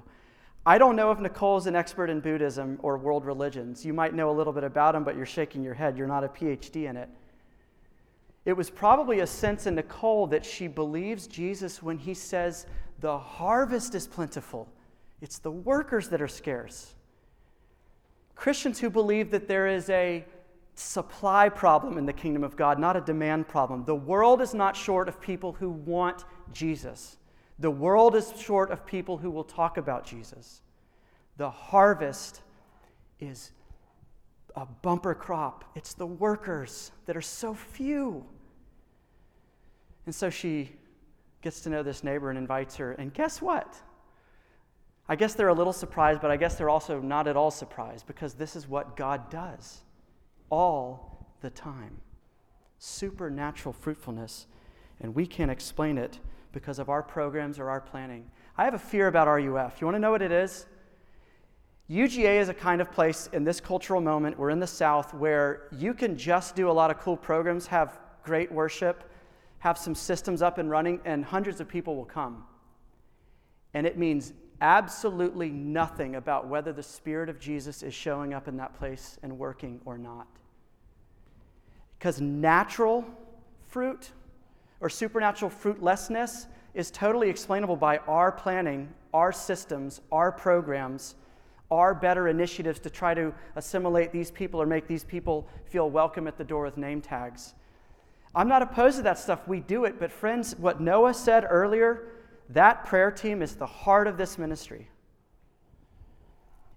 I 0.68 0.78
don't 0.78 0.98
know 0.98 1.12
if 1.12 1.20
Nicole's 1.20 1.66
an 1.66 1.78
expert 1.78 2.10
in 2.10 2.20
Buddhism 2.20 2.78
or 2.84 2.98
world 2.98 3.24
religions. 3.24 3.86
You 3.86 3.94
might 3.94 4.14
know 4.14 4.30
a 4.30 4.36
little 4.36 4.52
bit 4.52 4.66
about 4.66 4.92
them, 4.92 5.06
but 5.06 5.16
you're 5.16 5.26
shaking 5.26 5.64
your 5.64 5.74
head. 5.74 5.98
You're 5.98 6.08
not 6.08 6.26
a 6.26 6.28
PhD 6.28 6.90
in 6.90 6.98
it. 6.98 7.08
It 8.44 8.52
was 8.52 8.70
probably 8.70 9.22
a 9.22 9.28
sense 9.28 9.66
in 9.66 9.76
Nicole 9.76 10.28
that 10.28 10.46
she 10.46 10.68
believes 10.68 11.26
Jesus 11.26 11.82
when 11.82 11.98
he 11.98 12.14
says, 12.14 12.66
the 13.00 13.18
harvest 13.18 13.96
is 13.96 14.08
plentiful, 14.08 14.68
it's 15.22 15.40
the 15.40 15.52
workers 15.52 16.10
that 16.10 16.22
are 16.22 16.28
scarce. 16.28 16.96
Christians 18.36 18.78
who 18.78 18.90
believe 18.90 19.32
that 19.32 19.48
there 19.48 19.68
is 19.68 19.90
a 19.90 20.26
supply 20.76 21.48
problem 21.48 21.98
in 21.98 22.06
the 22.06 22.12
kingdom 22.12 22.44
of 22.44 22.58
God, 22.58 22.78
not 22.78 22.98
a 22.98 23.02
demand 23.02 23.48
problem. 23.48 23.86
The 23.86 23.96
world 23.96 24.42
is 24.42 24.54
not 24.54 24.76
short 24.76 25.08
of 25.08 25.22
people 25.22 25.54
who 25.54 25.70
want 25.70 26.26
Jesus. 26.52 27.16
The 27.60 27.72
world 27.72 28.16
is 28.16 28.34
short 28.40 28.72
of 28.72 28.86
people 28.86 29.18
who 29.18 29.32
will 29.32 29.44
talk 29.44 29.78
about 29.78 30.06
Jesus. 30.06 30.62
The 31.38 31.50
harvest 31.50 32.42
is 33.20 33.52
a 34.56 34.66
bumper 34.66 35.16
crop. 35.16 35.66
It's 35.76 35.94
the 35.94 36.06
workers 36.06 36.92
that 37.06 37.18
are 37.18 37.22
so 37.22 37.54
few. 37.54 38.26
And 40.06 40.14
so 40.14 40.30
she 40.30 40.72
gets 41.42 41.62
to 41.62 41.70
know 41.70 41.84
this 41.84 42.04
neighbor 42.04 42.30
and 42.30 42.38
invites 42.38 42.76
her. 42.78 42.94
And 42.94 43.14
guess 43.14 43.42
what? 43.42 43.76
I 45.10 45.16
guess 45.16 45.34
they're 45.34 45.48
a 45.48 45.54
little 45.54 45.74
surprised, 45.74 46.22
but 46.22 46.32
I 46.32 46.38
guess 46.38 46.56
they're 46.56 46.70
also 46.70 47.00
not 47.00 47.28
at 47.28 47.38
all 47.38 47.52
surprised 47.52 48.08
because 48.08 48.34
this 48.34 48.56
is 48.56 48.68
what 48.68 48.96
God 48.96 49.30
does 49.30 49.82
all 50.50 51.28
the 51.42 51.50
time 51.50 51.98
supernatural 52.80 53.74
fruitfulness. 53.74 54.46
And 55.02 55.16
we 55.16 55.26
can't 55.26 55.50
explain 55.50 55.98
it 55.98 56.20
because 56.58 56.80
of 56.80 56.90
our 56.90 57.04
programs 57.04 57.60
or 57.60 57.70
our 57.70 57.80
planning. 57.80 58.26
I 58.58 58.66
have 58.66 58.74
a 58.74 58.80
fear 58.80 59.06
about 59.06 59.28
RUF. 59.28 59.80
You 59.80 59.86
want 59.86 59.94
to 59.94 60.00
know 60.00 60.10
what 60.10 60.24
it 60.24 60.32
is? 60.32 60.66
UGA 61.88 62.42
is 62.42 62.50
a 62.50 62.54
kind 62.56 62.82
of 62.82 62.92
place 62.92 63.30
in 63.32 63.44
this 63.44 63.62
cultural 63.62 64.02
moment, 64.02 64.40
we're 64.40 64.50
in 64.50 64.60
the 64.60 64.66
South, 64.66 65.14
where 65.14 65.68
you 65.72 65.94
can 65.94 66.18
just 66.18 66.56
do 66.56 66.68
a 66.68 66.72
lot 66.72 66.90
of 66.90 66.98
cool 66.98 67.16
programs, 67.16 67.68
have 67.68 68.00
great 68.24 68.52
worship, 68.52 69.04
have 69.60 69.78
some 69.78 69.94
systems 69.94 70.42
up 70.42 70.58
and 70.58 70.72
running, 70.72 71.00
and 71.06 71.24
hundreds 71.24 71.62
of 71.62 71.68
people 71.68 71.96
will 71.96 72.06
come. 72.06 72.44
And 73.76 73.86
it 73.86 74.00
means 74.00 74.34
absolutely 74.60 75.52
nothing 75.52 76.16
about 76.16 76.48
whether 76.48 76.74
the 76.74 76.82
Spirit 76.82 77.30
of 77.30 77.40
Jesus 77.40 77.84
is 77.84 77.94
showing 77.94 78.34
up 78.34 78.48
in 78.48 78.58
that 78.58 78.74
place 78.74 79.20
and 79.22 79.38
working 79.38 79.80
or 79.86 80.00
not. 80.00 80.28
Because 82.00 82.20
natural 82.20 83.06
fruit 83.68 84.10
or 84.80 84.90
supernatural 84.90 85.50
fruitlessness 85.50 86.48
is 86.74 86.92
totally 86.92 87.30
explainable 87.30 87.76
by 87.76 87.98
our 88.00 88.32
planning, 88.32 88.88
our 89.14 89.32
systems, 89.32 90.02
our 90.12 90.32
programs, 90.32 91.16
our 91.72 91.94
better 91.94 92.28
initiatives 92.28 92.80
to 92.80 92.90
try 92.90 93.14
to 93.14 93.34
assimilate 93.56 94.12
these 94.12 94.32
people 94.32 94.62
or 94.62 94.66
make 94.66 94.88
these 94.88 95.04
people 95.04 95.48
feel 95.66 95.90
welcome 95.90 96.28
at 96.28 96.38
the 96.38 96.44
door 96.44 96.64
with 96.64 96.78
name 96.78 97.02
tags. 97.02 97.56
I'm 98.36 98.48
not 98.48 98.62
opposed 98.62 98.98
to 98.98 99.04
that 99.04 99.18
stuff. 99.18 99.48
We 99.48 99.60
do 99.60 99.86
it. 99.86 100.00
But, 100.00 100.12
friends, 100.12 100.56
what 100.58 100.80
Noah 100.80 101.14
said 101.14 101.46
earlier, 101.50 102.10
that 102.50 102.86
prayer 102.86 103.10
team 103.10 103.42
is 103.42 103.56
the 103.56 103.66
heart 103.66 104.08
of 104.08 104.18
this 104.18 104.38
ministry. 104.38 104.90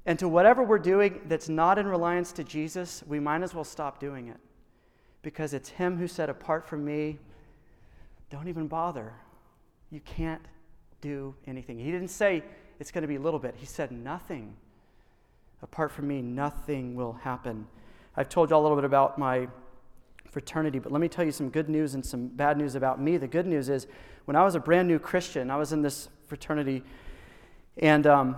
And 0.06 0.18
to 0.18 0.28
whatever 0.28 0.64
we're 0.64 0.78
doing 0.78 1.20
that's 1.26 1.48
not 1.48 1.78
in 1.78 1.86
reliance 1.86 2.32
to 2.32 2.44
Jesus, 2.44 3.04
we 3.06 3.20
might 3.20 3.42
as 3.42 3.54
well 3.54 3.64
stop 3.64 4.00
doing 4.00 4.28
it. 4.28 4.38
Because 5.22 5.52
it's 5.52 5.68
Him 5.68 5.98
who 5.98 6.08
said, 6.08 6.30
Apart 6.30 6.66
from 6.66 6.84
me, 6.84 7.18
don't 8.30 8.48
even 8.48 8.68
bother. 8.68 9.12
You 9.90 10.00
can't 10.00 10.42
do 11.00 11.34
anything. 11.46 11.78
He 11.78 11.90
didn't 11.90 12.08
say 12.08 12.42
it's 12.78 12.90
going 12.90 13.02
to 13.02 13.08
be 13.08 13.16
a 13.16 13.20
little 13.20 13.40
bit, 13.40 13.54
He 13.58 13.66
said, 13.66 13.92
Nothing. 13.92 14.54
Apart 15.62 15.92
from 15.92 16.08
me, 16.08 16.22
nothing 16.22 16.94
will 16.94 17.12
happen. 17.12 17.66
I've 18.16 18.30
told 18.30 18.48
you 18.48 18.56
all 18.56 18.62
a 18.62 18.64
little 18.64 18.78
bit 18.78 18.84
about 18.84 19.18
my 19.18 19.46
fraternity. 20.30 20.78
But 20.78 20.90
let 20.90 21.00
me 21.00 21.08
tell 21.08 21.24
you 21.24 21.32
some 21.32 21.50
good 21.50 21.68
news 21.68 21.94
and 21.94 22.04
some 22.04 22.28
bad 22.28 22.56
news 22.56 22.74
about 22.74 23.00
me. 23.00 23.16
The 23.18 23.26
good 23.26 23.46
news 23.46 23.68
is 23.68 23.86
when 24.24 24.36
I 24.36 24.44
was 24.44 24.54
a 24.54 24.60
brand 24.60 24.88
new 24.88 24.98
Christian, 24.98 25.50
I 25.50 25.56
was 25.56 25.72
in 25.72 25.82
this 25.82 26.08
fraternity, 26.28 26.82
and 27.76 28.06
um, 28.06 28.36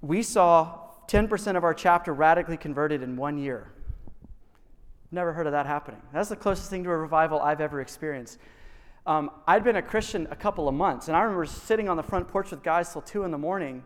we 0.00 0.22
saw 0.22 0.78
10% 1.06 1.56
of 1.56 1.64
our 1.64 1.74
chapter 1.74 2.12
radically 2.12 2.56
converted 2.56 3.02
in 3.02 3.16
one 3.16 3.38
year. 3.38 3.70
Never 5.10 5.32
heard 5.32 5.46
of 5.46 5.52
that 5.52 5.66
happening. 5.66 6.02
That's 6.12 6.28
the 6.28 6.36
closest 6.36 6.70
thing 6.70 6.84
to 6.84 6.90
a 6.90 6.96
revival 6.96 7.40
I've 7.40 7.60
ever 7.60 7.80
experienced. 7.80 8.38
Um, 9.06 9.30
I'd 9.46 9.64
been 9.64 9.76
a 9.76 9.82
Christian 9.82 10.28
a 10.30 10.36
couple 10.36 10.68
of 10.68 10.74
months, 10.74 11.08
and 11.08 11.16
I 11.16 11.22
remember 11.22 11.46
sitting 11.46 11.88
on 11.88 11.96
the 11.96 12.02
front 12.02 12.28
porch 12.28 12.50
with 12.50 12.62
guys 12.62 12.92
till 12.92 13.02
2 13.02 13.24
in 13.24 13.30
the 13.30 13.38
morning, 13.38 13.82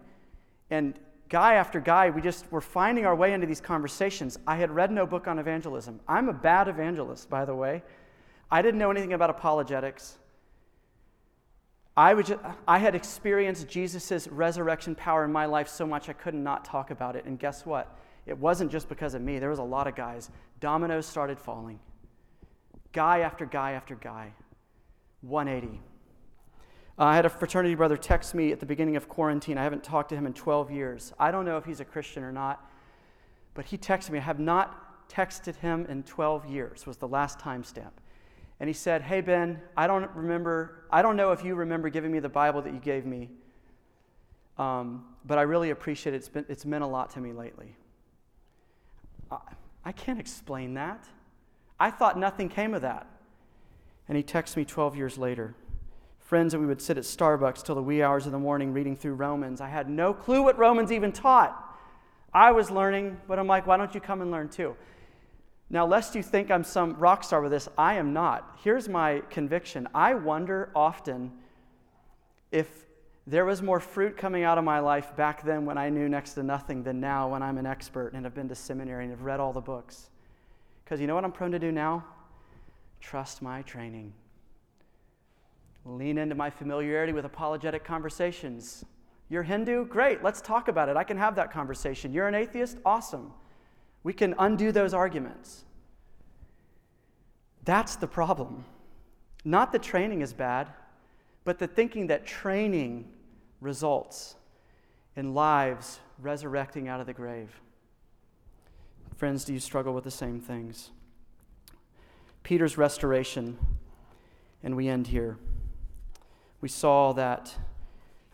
and 0.70 0.98
guy 1.28 1.54
after 1.54 1.80
guy, 1.80 2.10
we 2.10 2.20
just 2.20 2.50
were 2.52 2.60
finding 2.60 3.06
our 3.06 3.14
way 3.14 3.32
into 3.32 3.46
these 3.46 3.60
conversations. 3.60 4.38
I 4.46 4.56
had 4.56 4.70
read 4.70 4.90
no 4.90 5.06
book 5.06 5.26
on 5.26 5.38
evangelism. 5.38 6.00
I'm 6.06 6.28
a 6.28 6.32
bad 6.32 6.68
evangelist, 6.68 7.30
by 7.30 7.44
the 7.44 7.54
way. 7.54 7.82
I 8.50 8.60
didn't 8.60 8.78
know 8.78 8.90
anything 8.90 9.14
about 9.14 9.30
apologetics. 9.30 10.18
I, 11.96 12.14
would 12.14 12.26
just, 12.26 12.40
I 12.68 12.78
had 12.78 12.94
experienced 12.94 13.68
Jesus' 13.68 14.28
resurrection 14.28 14.94
power 14.94 15.24
in 15.24 15.32
my 15.32 15.46
life 15.46 15.68
so 15.68 15.86
much 15.86 16.08
I 16.08 16.14
could 16.14 16.34
not 16.34 16.64
talk 16.64 16.90
about 16.90 17.16
it. 17.16 17.24
And 17.24 17.38
guess 17.38 17.66
what? 17.66 17.98
It 18.26 18.36
wasn't 18.36 18.70
just 18.70 18.88
because 18.88 19.14
of 19.14 19.22
me. 19.22 19.38
There 19.38 19.50
was 19.50 19.58
a 19.58 19.64
lot 19.64 19.86
of 19.86 19.94
guys. 19.94 20.30
Dominoes 20.60 21.06
started 21.06 21.38
falling. 21.38 21.78
Guy 22.92 23.20
after 23.20 23.44
guy 23.46 23.72
after 23.72 23.94
guy. 23.94 24.32
180. 25.22 25.80
Uh, 26.98 27.04
I 27.04 27.16
had 27.16 27.24
a 27.24 27.30
fraternity 27.30 27.74
brother 27.74 27.96
text 27.96 28.34
me 28.34 28.52
at 28.52 28.60
the 28.60 28.66
beginning 28.66 28.96
of 28.96 29.08
quarantine. 29.08 29.56
I 29.56 29.62
haven't 29.62 29.82
talked 29.82 30.10
to 30.10 30.16
him 30.16 30.26
in 30.26 30.34
12 30.34 30.70
years. 30.70 31.12
I 31.18 31.30
don't 31.30 31.44
know 31.44 31.56
if 31.56 31.64
he's 31.64 31.80
a 31.80 31.84
Christian 31.84 32.22
or 32.22 32.32
not, 32.32 32.68
but 33.54 33.64
he 33.64 33.78
texted 33.78 34.10
me. 34.10 34.18
I 34.18 34.22
have 34.22 34.38
not 34.38 35.08
texted 35.08 35.56
him 35.56 35.86
in 35.88 36.02
12 36.02 36.46
years, 36.46 36.86
was 36.86 36.96
the 36.96 37.08
last 37.08 37.38
timestamp. 37.38 37.92
And 38.60 38.68
he 38.68 38.74
said, 38.74 39.02
Hey, 39.02 39.20
Ben, 39.20 39.60
I 39.76 39.86
don't 39.86 40.10
remember, 40.14 40.84
I 40.90 41.02
don't 41.02 41.16
know 41.16 41.32
if 41.32 41.44
you 41.44 41.54
remember 41.54 41.88
giving 41.88 42.12
me 42.12 42.20
the 42.20 42.28
Bible 42.28 42.62
that 42.62 42.72
you 42.72 42.78
gave 42.78 43.04
me, 43.06 43.30
um, 44.58 45.04
but 45.24 45.38
I 45.38 45.42
really 45.42 45.70
appreciate 45.70 46.14
it. 46.14 46.18
It's, 46.18 46.28
been, 46.28 46.44
it's 46.48 46.64
meant 46.64 46.84
a 46.84 46.86
lot 46.86 47.10
to 47.10 47.20
me 47.20 47.32
lately. 47.32 47.74
I, 49.30 49.38
I 49.84 49.92
can't 49.92 50.20
explain 50.20 50.74
that. 50.74 51.04
I 51.80 51.90
thought 51.90 52.18
nothing 52.18 52.48
came 52.48 52.74
of 52.74 52.82
that. 52.82 53.06
And 54.08 54.16
he 54.16 54.22
texts 54.22 54.56
me 54.56 54.64
12 54.64 54.96
years 54.96 55.18
later. 55.18 55.54
Friends, 56.18 56.54
and 56.54 56.62
we 56.62 56.66
would 56.66 56.80
sit 56.80 56.98
at 56.98 57.04
Starbucks 57.04 57.62
till 57.62 57.74
the 57.74 57.82
wee 57.82 58.02
hours 58.02 58.26
of 58.26 58.32
the 58.32 58.38
morning 58.38 58.72
reading 58.72 58.96
through 58.96 59.14
Romans. 59.14 59.60
I 59.60 59.68
had 59.68 59.88
no 59.88 60.14
clue 60.14 60.42
what 60.42 60.58
Romans 60.58 60.90
even 60.90 61.12
taught. 61.12 61.58
I 62.32 62.52
was 62.52 62.70
learning, 62.70 63.18
but 63.28 63.38
I'm 63.38 63.46
like, 63.46 63.66
why 63.66 63.76
don't 63.76 63.94
you 63.94 64.00
come 64.00 64.22
and 64.22 64.30
learn 64.30 64.48
too? 64.48 64.74
Now, 65.68 65.86
lest 65.86 66.14
you 66.14 66.22
think 66.22 66.50
I'm 66.50 66.64
some 66.64 66.94
rock 66.98 67.24
star 67.24 67.40
with 67.40 67.50
this, 67.50 67.68
I 67.78 67.94
am 67.94 68.12
not. 68.12 68.58
Here's 68.62 68.88
my 68.88 69.22
conviction 69.30 69.88
I 69.94 70.14
wonder 70.14 70.70
often 70.74 71.32
if 72.50 72.84
there 73.26 73.44
was 73.44 73.62
more 73.62 73.80
fruit 73.80 74.16
coming 74.16 74.42
out 74.42 74.58
of 74.58 74.64
my 74.64 74.80
life 74.80 75.16
back 75.16 75.44
then 75.44 75.64
when 75.64 75.78
I 75.78 75.88
knew 75.88 76.08
next 76.08 76.34
to 76.34 76.42
nothing 76.42 76.82
than 76.82 77.00
now 77.00 77.28
when 77.28 77.42
I'm 77.42 77.56
an 77.56 77.66
expert 77.66 78.12
and 78.14 78.24
have 78.24 78.34
been 78.34 78.48
to 78.48 78.54
seminary 78.54 79.04
and 79.04 79.12
have 79.12 79.22
read 79.22 79.40
all 79.40 79.52
the 79.52 79.60
books. 79.60 80.10
Because 80.84 81.00
you 81.00 81.06
know 81.06 81.14
what 81.14 81.24
I'm 81.24 81.32
prone 81.32 81.52
to 81.52 81.58
do 81.58 81.70
now? 81.70 82.04
Trust 83.02 83.42
my 83.42 83.60
training. 83.62 84.14
Lean 85.84 86.16
into 86.16 86.34
my 86.34 86.48
familiarity 86.48 87.12
with 87.12 87.24
apologetic 87.24 87.84
conversations. 87.84 88.84
You're 89.28 89.42
Hindu? 89.42 89.86
Great, 89.86 90.22
let's 90.22 90.40
talk 90.40 90.68
about 90.68 90.88
it. 90.88 90.96
I 90.96 91.04
can 91.04 91.16
have 91.16 91.34
that 91.34 91.52
conversation. 91.52 92.12
You're 92.12 92.28
an 92.28 92.34
atheist? 92.34 92.78
Awesome. 92.84 93.32
We 94.04 94.12
can 94.12 94.34
undo 94.38 94.72
those 94.72 94.94
arguments. 94.94 95.64
That's 97.64 97.96
the 97.96 98.06
problem. 98.06 98.64
Not 99.44 99.72
the 99.72 99.78
training 99.78 100.20
is 100.20 100.32
bad, 100.32 100.68
but 101.44 101.58
the 101.58 101.66
thinking 101.66 102.06
that 102.06 102.24
training 102.24 103.08
results 103.60 104.36
in 105.16 105.34
lives 105.34 105.98
resurrecting 106.20 106.88
out 106.88 107.00
of 107.00 107.06
the 107.06 107.12
grave. 107.12 107.50
Friends, 109.16 109.44
do 109.44 109.52
you 109.52 109.60
struggle 109.60 109.92
with 109.92 110.04
the 110.04 110.10
same 110.10 110.40
things? 110.40 110.90
Peter's 112.42 112.76
restoration, 112.76 113.58
and 114.62 114.76
we 114.76 114.88
end 114.88 115.06
here. 115.06 115.38
We 116.60 116.68
saw 116.68 117.12
that 117.12 117.54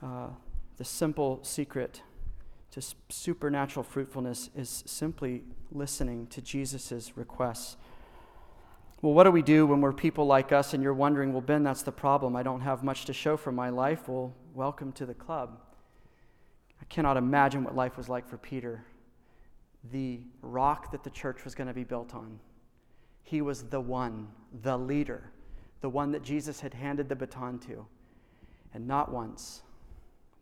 uh, 0.03 0.29
the 0.77 0.85
simple 0.85 1.41
secret 1.43 2.03
to 2.71 2.83
supernatural 3.09 3.83
fruitfulness 3.83 4.51
is 4.55 4.85
simply 4.87 5.43
listening 5.73 6.27
to 6.29 6.41
Jesus' 6.41 7.13
requests. 7.17 7.77
Well, 9.01 9.13
what 9.13 9.25
do 9.25 9.31
we 9.31 9.43
do 9.43 9.67
when 9.67 9.81
we're 9.81 9.93
people 9.93 10.27
like 10.27 10.53
us 10.53 10.75
and 10.75 10.83
you're 10.83 10.95
wondering, 10.95 11.33
well, 11.33 11.41
Ben, 11.41 11.63
that's 11.63 11.83
the 11.83 11.93
problem. 11.93 12.35
I 12.35 12.43
don't 12.43 12.61
have 12.61 12.83
much 12.83 13.05
to 13.07 13.13
show 13.13 13.37
for 13.37 13.53
my 13.53 13.69
life. 13.69 14.09
Well, 14.09 14.35
welcome 14.55 14.93
to 14.93 15.07
the 15.07 15.15
club. 15.15 15.61
I 16.81 16.85
cannot 16.87 17.17
imagine 17.17 17.65
what 17.65 17.77
life 17.77 17.97
was 17.97 18.09
like 18.09 18.29
for 18.29 18.39
Peter, 18.39 18.85
the 19.93 20.21
rock 20.43 20.91
that 20.93 21.05
the 21.05 21.11
church 21.11 21.45
was 21.45 21.55
going 21.55 21.69
to 21.69 21.75
be 21.75 21.85
built 21.85 22.15
on. 22.15 22.41
He 23.23 23.43
was 23.43 23.65
the 23.65 23.81
one, 23.81 24.29
the 24.63 24.79
leader, 24.79 25.31
the 25.81 25.89
one 25.89 26.13
that 26.13 26.23
Jesus 26.23 26.61
had 26.61 26.75
handed 26.75 27.09
the 27.09 27.17
baton 27.17 27.59
to. 27.61 27.87
And 28.75 28.87
not 28.87 29.13
once, 29.13 29.63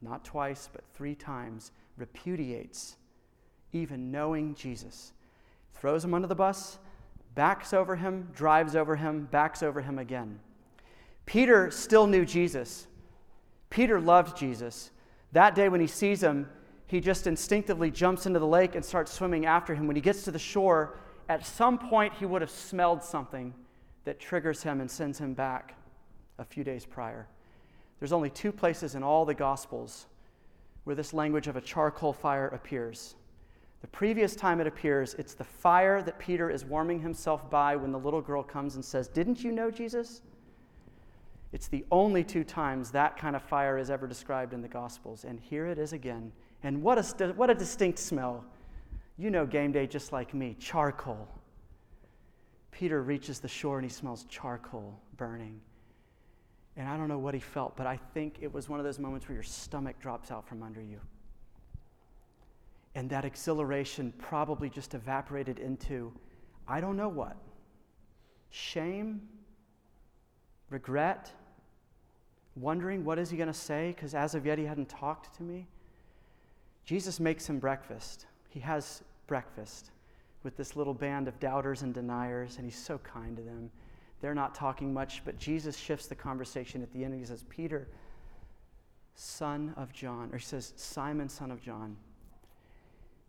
not 0.02 0.24
twice, 0.24 0.68
but 0.72 0.84
three 0.94 1.14
times, 1.14 1.72
repudiates 1.96 2.96
even 3.72 4.10
knowing 4.10 4.54
Jesus. 4.54 5.12
Throws 5.74 6.04
him 6.04 6.14
under 6.14 6.28
the 6.28 6.34
bus, 6.34 6.78
backs 7.34 7.72
over 7.72 7.96
him, 7.96 8.28
drives 8.34 8.74
over 8.74 8.96
him, 8.96 9.28
backs 9.30 9.62
over 9.62 9.80
him 9.80 9.98
again. 9.98 10.38
Peter 11.26 11.70
still 11.70 12.06
knew 12.06 12.24
Jesus. 12.24 12.86
Peter 13.68 14.00
loved 14.00 14.36
Jesus. 14.36 14.90
That 15.32 15.54
day 15.54 15.68
when 15.68 15.80
he 15.80 15.86
sees 15.86 16.22
him, 16.22 16.48
he 16.86 17.00
just 17.00 17.26
instinctively 17.26 17.90
jumps 17.90 18.26
into 18.26 18.38
the 18.38 18.46
lake 18.46 18.74
and 18.74 18.84
starts 18.84 19.12
swimming 19.12 19.44
after 19.44 19.74
him. 19.74 19.86
When 19.86 19.96
he 19.96 20.02
gets 20.02 20.22
to 20.24 20.30
the 20.30 20.38
shore, 20.38 20.98
at 21.28 21.44
some 21.44 21.78
point 21.78 22.14
he 22.14 22.26
would 22.26 22.42
have 22.42 22.50
smelled 22.50 23.02
something 23.02 23.52
that 24.04 24.20
triggers 24.20 24.62
him 24.62 24.80
and 24.80 24.90
sends 24.90 25.18
him 25.18 25.34
back 25.34 25.74
a 26.38 26.44
few 26.44 26.64
days 26.64 26.86
prior. 26.86 27.26
There's 27.98 28.12
only 28.12 28.30
two 28.30 28.52
places 28.52 28.94
in 28.94 29.02
all 29.02 29.24
the 29.24 29.34
Gospels 29.34 30.06
where 30.84 30.94
this 30.94 31.12
language 31.12 31.48
of 31.48 31.56
a 31.56 31.60
charcoal 31.60 32.12
fire 32.12 32.48
appears. 32.48 33.16
The 33.80 33.88
previous 33.88 34.36
time 34.36 34.60
it 34.60 34.66
appears, 34.66 35.14
it's 35.14 35.34
the 35.34 35.44
fire 35.44 36.02
that 36.02 36.18
Peter 36.18 36.50
is 36.50 36.64
warming 36.64 37.00
himself 37.00 37.50
by 37.50 37.76
when 37.76 37.92
the 37.92 37.98
little 37.98 38.20
girl 38.20 38.42
comes 38.42 38.76
and 38.76 38.84
says, 38.84 39.08
Didn't 39.08 39.42
you 39.42 39.52
know 39.52 39.70
Jesus? 39.70 40.22
It's 41.52 41.68
the 41.68 41.84
only 41.90 42.22
two 42.24 42.44
times 42.44 42.90
that 42.90 43.16
kind 43.16 43.34
of 43.34 43.42
fire 43.42 43.78
is 43.78 43.90
ever 43.90 44.06
described 44.06 44.52
in 44.52 44.62
the 44.62 44.68
Gospels. 44.68 45.24
And 45.24 45.40
here 45.40 45.66
it 45.66 45.78
is 45.78 45.92
again. 45.92 46.32
And 46.62 46.82
what 46.82 46.98
a, 46.98 47.32
what 47.32 47.50
a 47.50 47.54
distinct 47.54 47.98
smell. 47.98 48.44
You 49.18 49.30
know 49.30 49.46
game 49.46 49.72
day 49.72 49.86
just 49.86 50.12
like 50.12 50.34
me 50.34 50.56
charcoal. 50.58 51.28
Peter 52.70 53.02
reaches 53.02 53.40
the 53.40 53.48
shore 53.48 53.78
and 53.78 53.88
he 53.88 53.92
smells 53.92 54.24
charcoal 54.28 55.00
burning. 55.16 55.60
And 56.76 56.86
I 56.86 56.96
don't 56.98 57.08
know 57.08 57.18
what 57.18 57.32
he 57.32 57.40
felt, 57.40 57.74
but 57.74 57.86
I 57.86 57.98
think 58.12 58.36
it 58.42 58.52
was 58.52 58.68
one 58.68 58.78
of 58.78 58.84
those 58.84 58.98
moments 58.98 59.26
where 59.28 59.34
your 59.34 59.42
stomach 59.42 59.98
drops 59.98 60.30
out 60.30 60.46
from 60.46 60.62
under 60.62 60.82
you. 60.82 61.00
And 62.94 63.08
that 63.08 63.24
exhilaration 63.24 64.12
probably 64.18 64.68
just 64.68 64.94
evaporated 64.94 65.58
into, 65.58 66.12
I 66.68 66.80
don't 66.80 66.96
know 66.96 67.08
what 67.08 67.36
shame, 68.50 69.20
regret, 70.70 71.30
wondering 72.54 73.04
what 73.04 73.18
is 73.18 73.28
he 73.28 73.36
going 73.36 73.48
to 73.48 73.54
say 73.54 73.92
because 73.94 74.14
as 74.14 74.34
of 74.34 74.46
yet 74.46 74.58
he 74.58 74.64
hadn't 74.64 74.88
talked 74.88 75.34
to 75.36 75.42
me. 75.42 75.66
Jesus 76.84 77.20
makes 77.20 77.48
him 77.48 77.58
breakfast. 77.58 78.26
He 78.48 78.60
has 78.60 79.02
breakfast 79.26 79.90
with 80.42 80.56
this 80.56 80.76
little 80.76 80.94
band 80.94 81.28
of 81.28 81.38
doubters 81.40 81.82
and 81.82 81.92
deniers, 81.92 82.56
and 82.56 82.64
he's 82.64 82.78
so 82.78 82.98
kind 82.98 83.36
to 83.36 83.42
them. 83.42 83.70
They're 84.20 84.34
not 84.34 84.54
talking 84.54 84.92
much, 84.92 85.22
but 85.24 85.38
Jesus 85.38 85.76
shifts 85.76 86.06
the 86.06 86.14
conversation 86.14 86.82
at 86.82 86.92
the 86.92 87.04
end. 87.04 87.14
He 87.14 87.24
says, 87.24 87.44
Peter, 87.48 87.88
son 89.14 89.74
of 89.76 89.92
John, 89.92 90.30
or 90.32 90.38
he 90.38 90.44
says, 90.44 90.72
Simon, 90.76 91.28
son 91.28 91.50
of 91.50 91.60
John. 91.60 91.96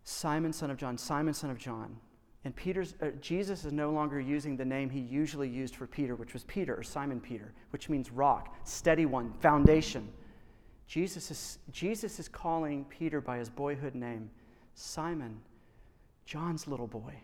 Simon, 0.04 0.52
son 0.52 0.70
of 0.70 0.78
John, 0.78 0.96
Simon, 0.96 1.34
son 1.34 1.50
of 1.50 1.58
John. 1.58 1.96
And 2.44 2.54
Peter's, 2.54 2.94
uh, 3.02 3.08
Jesus 3.20 3.64
is 3.64 3.72
no 3.72 3.90
longer 3.90 4.20
using 4.20 4.56
the 4.56 4.64
name 4.64 4.88
he 4.88 5.00
usually 5.00 5.48
used 5.48 5.76
for 5.76 5.86
Peter, 5.86 6.14
which 6.14 6.32
was 6.32 6.44
Peter 6.44 6.74
or 6.74 6.82
Simon 6.82 7.20
Peter, 7.20 7.52
which 7.70 7.88
means 7.88 8.10
rock, 8.10 8.56
steady 8.64 9.06
one, 9.06 9.32
foundation. 9.40 10.08
Jesus 10.86 11.30
is, 11.30 11.58
Jesus 11.72 12.18
is 12.18 12.28
calling 12.28 12.86
Peter 12.86 13.20
by 13.20 13.36
his 13.36 13.50
boyhood 13.50 13.94
name, 13.94 14.30
Simon, 14.78 15.40
John's 16.24 16.68
little 16.68 16.86
boy. 16.86 17.14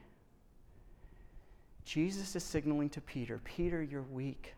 Jesus 1.85 2.35
is 2.35 2.43
signaling 2.43 2.89
to 2.91 3.01
Peter 3.01 3.41
Peter, 3.45 3.83
you're 3.83 4.03
weak. 4.03 4.55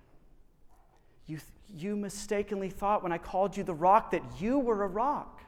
You, 1.27 1.39
you 1.77 1.97
mistakenly 1.97 2.71
thought 2.71 3.03
when 3.03 3.13
I 3.13 3.19
called 3.19 3.57
you 3.57 3.65
the 3.65 3.75
rock 3.75 4.13
that 4.13 4.23
you 4.41 4.59
were 4.59 4.85
a 4.85 4.89
rock. 4.89 5.43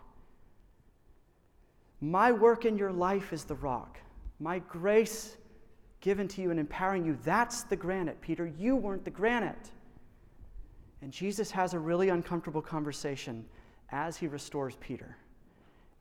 My 2.00 2.32
work 2.32 2.64
in 2.64 2.76
your 2.76 2.92
life 2.92 3.32
is 3.32 3.44
the 3.44 3.54
rock. 3.54 3.98
My 4.40 4.58
grace 4.58 5.36
given 6.00 6.28
to 6.28 6.42
you 6.42 6.50
and 6.50 6.60
empowering 6.60 7.04
you, 7.04 7.16
that's 7.24 7.62
the 7.62 7.76
granite, 7.76 8.20
Peter. 8.20 8.46
You 8.46 8.76
weren't 8.76 9.04
the 9.04 9.10
granite. 9.10 9.70
And 11.00 11.12
Jesus 11.12 11.50
has 11.52 11.74
a 11.74 11.78
really 11.78 12.10
uncomfortable 12.10 12.62
conversation 12.62 13.44
as 13.90 14.16
he 14.16 14.26
restores 14.26 14.76
Peter, 14.80 15.16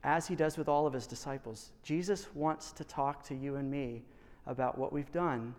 as 0.07 0.25
he 0.25 0.35
does 0.35 0.57
with 0.57 0.69
all 0.69 0.87
of 0.87 0.93
his 0.93 1.05
disciples. 1.05 1.71
Jesus 1.83 2.27
wants 2.33 2.71
to 2.71 2.85
talk 2.85 3.23
to 3.23 3.35
you 3.35 3.58
and 3.58 3.69
me 3.69 4.03
about 4.45 4.77
what 4.77 4.93
we've 4.93 5.12
done 5.12 5.53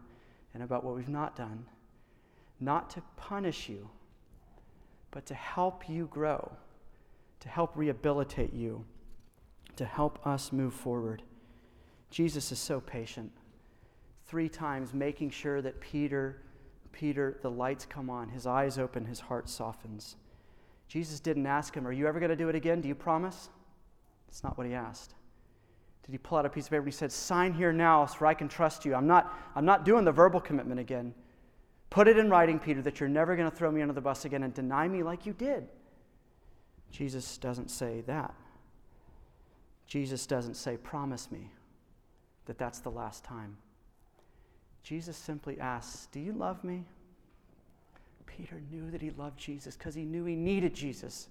and 0.55 0.63
about 0.63 0.83
what 0.83 0.97
we've 0.97 1.07
not 1.07 1.37
done, 1.37 1.67
not 2.59 2.89
to 2.89 3.03
punish 3.17 3.69
you, 3.69 3.91
but 5.11 5.27
to 5.27 5.35
help 5.35 5.87
you 5.87 6.07
grow, 6.07 6.51
to 7.41 7.49
help 7.51 7.77
rehabilitate 7.77 8.55
you, 8.55 8.83
to 9.77 9.85
help 9.85 10.27
us 10.27 10.51
move 10.51 10.73
forward. 10.73 11.23
Jesus 12.11 12.51
is 12.51 12.59
so 12.59 12.81
patient. 12.81 13.31
Three 14.29 14.49
times 14.49 14.95
making 14.95 15.29
sure 15.29 15.61
that 15.61 15.79
Peter, 15.79 16.41
Peter, 16.91 17.39
the 17.43 17.51
lights 17.51 17.85
come 17.85 18.09
on, 18.09 18.31
his 18.31 18.47
eyes 18.47 18.79
open, 18.79 19.05
his 19.05 19.21
heart 19.21 19.51
softens. 19.51 20.17
Jesus 20.89 21.21
didn't 21.21 21.47
ask 21.47 21.75
him, 21.75 21.87
Are 21.87 21.93
you 21.93 22.07
ever 22.07 22.19
going 22.19 22.31
to 22.31 22.37
do 22.37 22.49
it 22.49 22.55
again? 22.55 22.81
Do 22.81 22.89
you 22.89 22.95
promise? 22.95 23.51
That's 24.29 24.45
not 24.45 24.57
what 24.57 24.69
he 24.69 24.75
asked 24.75 25.15
did 26.09 26.15
he 26.15 26.19
pull 26.19 26.39
out 26.39 26.47
a 26.47 26.49
piece 26.49 26.65
of 26.65 26.71
paper 26.71 26.81
and 26.81 26.89
he 26.89 26.97
said, 26.97 27.13
Sign 27.13 27.53
here 27.53 27.71
now 27.71 28.07
so 28.07 28.25
I 28.25 28.33
can 28.33 28.49
trust 28.49 28.87
you. 28.87 28.95
I'm 28.95 29.07
not, 29.07 29.31
I'm 29.55 29.67
not 29.67 29.85
doing 29.85 30.07
the 30.07 30.13
verbal 30.13 30.41
commitment 30.41 30.81
again. 30.81 31.13
Put 31.91 32.09
it 32.09 32.17
in 32.17 32.31
writing, 32.31 32.59
Peter, 32.59 32.81
that 32.81 32.99
you're 32.99 33.11
never 33.11 33.37
going 33.37 33.51
to 33.51 33.55
throw 33.55 33.71
me 33.71 33.83
under 33.83 33.93
the 33.93 34.01
bus 34.01 34.25
again 34.25 34.43
and 34.43 34.55
deny 34.55 34.89
me 34.89 35.03
like 35.03 35.27
you 35.27 35.35
did. 35.35 35.69
Jesus 36.91 37.37
doesn't 37.37 37.71
say 37.71 38.01
that. 38.07 38.35
Jesus 39.87 40.25
doesn't 40.25 40.55
say, 40.55 40.79
Promise 40.79 41.31
me 41.31 41.51
that 42.47 42.57
that's 42.57 42.79
the 42.79 42.91
last 42.91 43.23
time. 43.23 43.59
Jesus 44.83 45.15
simply 45.15 45.61
asks, 45.61 46.09
Do 46.11 46.21
you 46.21 46.33
love 46.33 46.65
me? 46.65 46.87
Peter 48.25 48.63
knew 48.71 48.91
that 48.93 49.03
he 49.03 49.11
loved 49.11 49.39
Jesus 49.39 49.77
because 49.77 49.95
he 49.95 50.07
knew 50.07 50.25
he 50.25 50.37
needed 50.37 50.73
Jesus. 50.73 51.29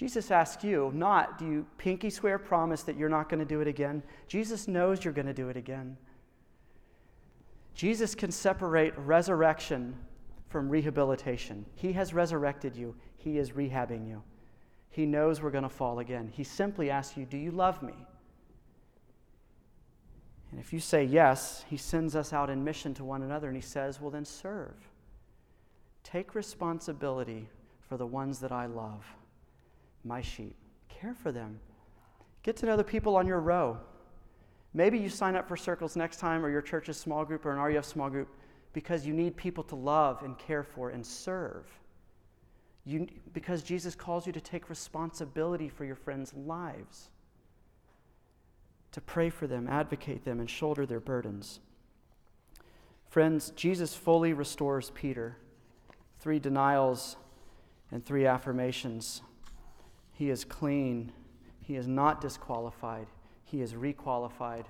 Jesus 0.00 0.30
asks 0.30 0.64
you, 0.64 0.90
not 0.94 1.36
do 1.36 1.44
you 1.44 1.66
pinky 1.76 2.08
swear 2.08 2.38
promise 2.38 2.84
that 2.84 2.96
you're 2.96 3.10
not 3.10 3.28
going 3.28 3.38
to 3.38 3.44
do 3.44 3.60
it 3.60 3.68
again? 3.68 4.02
Jesus 4.28 4.66
knows 4.66 5.04
you're 5.04 5.12
going 5.12 5.26
to 5.26 5.34
do 5.34 5.50
it 5.50 5.58
again. 5.58 5.98
Jesus 7.74 8.14
can 8.14 8.32
separate 8.32 8.96
resurrection 8.96 9.94
from 10.48 10.70
rehabilitation. 10.70 11.66
He 11.74 11.92
has 11.92 12.14
resurrected 12.14 12.74
you, 12.74 12.96
He 13.18 13.36
is 13.36 13.50
rehabbing 13.50 14.08
you. 14.08 14.22
He 14.88 15.04
knows 15.04 15.42
we're 15.42 15.50
going 15.50 15.64
to 15.64 15.68
fall 15.68 15.98
again. 15.98 16.32
He 16.32 16.44
simply 16.44 16.88
asks 16.88 17.18
you, 17.18 17.26
Do 17.26 17.36
you 17.36 17.50
love 17.50 17.82
me? 17.82 17.92
And 20.50 20.58
if 20.58 20.72
you 20.72 20.80
say 20.80 21.04
yes, 21.04 21.66
He 21.68 21.76
sends 21.76 22.16
us 22.16 22.32
out 22.32 22.48
in 22.48 22.64
mission 22.64 22.94
to 22.94 23.04
one 23.04 23.20
another 23.20 23.48
and 23.48 23.56
He 23.56 23.60
says, 23.60 24.00
Well, 24.00 24.10
then 24.10 24.24
serve. 24.24 24.76
Take 26.04 26.34
responsibility 26.34 27.50
for 27.86 27.98
the 27.98 28.06
ones 28.06 28.38
that 28.38 28.50
I 28.50 28.64
love, 28.64 29.04
my 30.04 30.20
sheep. 30.20 30.56
Care 30.88 31.14
for 31.14 31.32
them. 31.32 31.58
Get 32.42 32.56
to 32.58 32.66
know 32.66 32.76
the 32.76 32.84
people 32.84 33.16
on 33.16 33.26
your 33.26 33.40
row. 33.40 33.78
Maybe 34.72 34.98
you 34.98 35.08
sign 35.08 35.36
up 35.36 35.48
for 35.48 35.56
circles 35.56 35.96
next 35.96 36.18
time 36.18 36.44
or 36.44 36.50
your 36.50 36.62
church's 36.62 36.96
small 36.96 37.24
group 37.24 37.44
or 37.44 37.52
an 37.52 37.58
RUF 37.58 37.84
small 37.84 38.08
group 38.08 38.28
because 38.72 39.04
you 39.04 39.12
need 39.12 39.36
people 39.36 39.64
to 39.64 39.74
love 39.74 40.22
and 40.22 40.38
care 40.38 40.62
for 40.62 40.90
and 40.90 41.04
serve. 41.04 41.66
You, 42.84 43.06
because 43.32 43.62
Jesus 43.62 43.94
calls 43.94 44.26
you 44.26 44.32
to 44.32 44.40
take 44.40 44.70
responsibility 44.70 45.68
for 45.68 45.84
your 45.84 45.96
friends' 45.96 46.32
lives, 46.34 47.10
to 48.92 49.00
pray 49.00 49.28
for 49.28 49.46
them, 49.46 49.68
advocate 49.68 50.24
them, 50.24 50.40
and 50.40 50.48
shoulder 50.48 50.86
their 50.86 51.00
burdens. 51.00 51.60
Friends, 53.08 53.50
Jesus 53.56 53.94
fully 53.94 54.32
restores 54.32 54.90
Peter. 54.90 55.36
Three 56.20 56.38
denials 56.38 57.16
and 57.90 58.04
three 58.04 58.24
affirmations. 58.24 59.22
He 60.20 60.28
is 60.28 60.44
clean, 60.44 61.12
he 61.62 61.76
is 61.76 61.88
not 61.88 62.20
disqualified, 62.20 63.06
he 63.46 63.62
is 63.62 63.72
requalified, 63.72 64.66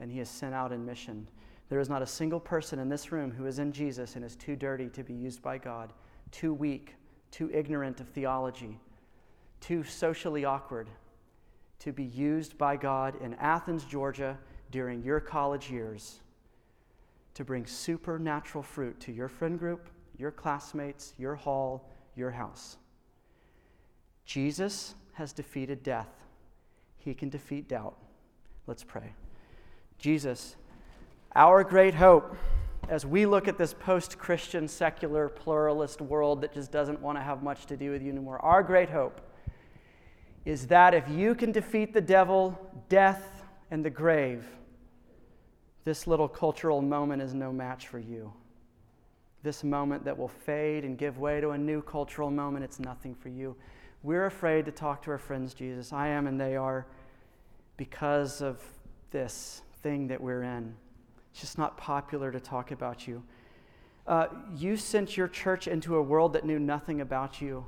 and 0.00 0.10
he 0.10 0.18
is 0.18 0.28
sent 0.28 0.54
out 0.54 0.72
in 0.72 0.84
mission. 0.84 1.28
There 1.68 1.78
is 1.78 1.88
not 1.88 2.02
a 2.02 2.06
single 2.06 2.40
person 2.40 2.80
in 2.80 2.88
this 2.88 3.12
room 3.12 3.30
who 3.30 3.46
is 3.46 3.60
in 3.60 3.70
Jesus 3.70 4.16
and 4.16 4.24
is 4.24 4.34
too 4.34 4.56
dirty 4.56 4.88
to 4.88 5.04
be 5.04 5.14
used 5.14 5.40
by 5.40 5.56
God, 5.56 5.92
too 6.32 6.52
weak, 6.52 6.96
too 7.30 7.48
ignorant 7.54 8.00
of 8.00 8.08
theology, 8.08 8.76
too 9.60 9.84
socially 9.84 10.44
awkward 10.44 10.90
to 11.78 11.92
be 11.92 12.02
used 12.02 12.58
by 12.58 12.74
God 12.74 13.14
in 13.22 13.34
Athens, 13.34 13.84
Georgia 13.84 14.36
during 14.72 15.04
your 15.04 15.20
college 15.20 15.70
years 15.70 16.18
to 17.34 17.44
bring 17.44 17.66
supernatural 17.66 18.64
fruit 18.64 18.98
to 18.98 19.12
your 19.12 19.28
friend 19.28 19.60
group, 19.60 19.90
your 20.16 20.32
classmates, 20.32 21.14
your 21.18 21.36
hall, 21.36 21.88
your 22.16 22.32
house. 22.32 22.78
Jesus 24.28 24.94
has 25.14 25.32
defeated 25.32 25.82
death. 25.82 26.10
He 26.98 27.14
can 27.14 27.30
defeat 27.30 27.66
doubt. 27.66 27.96
Let's 28.66 28.84
pray. 28.84 29.14
Jesus, 29.98 30.54
our 31.34 31.64
great 31.64 31.94
hope 31.94 32.36
as 32.90 33.06
we 33.06 33.24
look 33.24 33.48
at 33.48 33.56
this 33.56 33.72
post 33.72 34.18
Christian, 34.18 34.68
secular, 34.68 35.30
pluralist 35.30 36.02
world 36.02 36.42
that 36.42 36.52
just 36.52 36.70
doesn't 36.70 37.00
want 37.00 37.16
to 37.16 37.22
have 37.22 37.42
much 37.42 37.64
to 37.66 37.76
do 37.76 37.90
with 37.90 38.02
you 38.02 38.10
anymore, 38.10 38.38
our 38.44 38.62
great 38.62 38.90
hope 38.90 39.22
is 40.44 40.66
that 40.66 40.92
if 40.92 41.08
you 41.08 41.34
can 41.34 41.50
defeat 41.50 41.94
the 41.94 42.00
devil, 42.00 42.58
death, 42.90 43.42
and 43.70 43.82
the 43.82 43.90
grave, 43.90 44.44
this 45.84 46.06
little 46.06 46.28
cultural 46.28 46.82
moment 46.82 47.22
is 47.22 47.32
no 47.32 47.50
match 47.50 47.88
for 47.88 47.98
you. 47.98 48.30
This 49.42 49.64
moment 49.64 50.04
that 50.04 50.18
will 50.18 50.28
fade 50.28 50.84
and 50.84 50.98
give 50.98 51.16
way 51.16 51.40
to 51.40 51.50
a 51.50 51.58
new 51.58 51.80
cultural 51.80 52.30
moment, 52.30 52.62
it's 52.62 52.78
nothing 52.78 53.14
for 53.14 53.30
you. 53.30 53.56
We're 54.02 54.26
afraid 54.26 54.64
to 54.66 54.72
talk 54.72 55.02
to 55.02 55.10
our 55.10 55.18
friends, 55.18 55.54
Jesus. 55.54 55.92
I 55.92 56.08
am, 56.08 56.26
and 56.26 56.40
they 56.40 56.54
are, 56.54 56.86
because 57.76 58.40
of 58.40 58.62
this 59.10 59.62
thing 59.82 60.06
that 60.08 60.20
we're 60.20 60.44
in. 60.44 60.74
It's 61.30 61.40
just 61.40 61.58
not 61.58 61.76
popular 61.76 62.30
to 62.30 62.38
talk 62.38 62.70
about 62.70 63.08
you. 63.08 63.22
Uh, 64.06 64.28
you 64.54 64.76
sent 64.76 65.16
your 65.16 65.28
church 65.28 65.66
into 65.66 65.96
a 65.96 66.02
world 66.02 66.32
that 66.32 66.44
knew 66.44 66.58
nothing 66.58 67.00
about 67.00 67.40
you, 67.40 67.64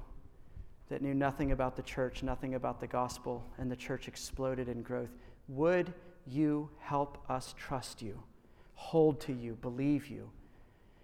that 0.88 1.02
knew 1.02 1.14
nothing 1.14 1.52
about 1.52 1.76
the 1.76 1.82
church, 1.82 2.22
nothing 2.22 2.54
about 2.54 2.80
the 2.80 2.86
gospel, 2.86 3.44
and 3.58 3.70
the 3.70 3.76
church 3.76 4.08
exploded 4.08 4.68
in 4.68 4.82
growth. 4.82 5.10
Would 5.48 5.92
you 6.26 6.70
help 6.78 7.18
us 7.28 7.54
trust 7.58 8.02
you, 8.02 8.22
hold 8.74 9.20
to 9.22 9.32
you, 9.32 9.54
believe 9.60 10.06
you? 10.06 10.30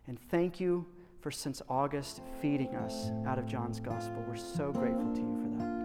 And 0.07 0.19
thank 0.31 0.61
you 0.61 0.87
for 1.27 1.33
since 1.33 1.61
August 1.69 2.23
feeding 2.41 2.77
us 2.77 3.11
out 3.27 3.37
of 3.37 3.47
John's 3.47 3.81
gospel. 3.81 4.25
We're 4.29 4.37
so 4.37 4.71
grateful 4.71 5.13
to 5.13 5.21
you 5.21 5.41
for 5.43 5.65
that. 5.65 5.76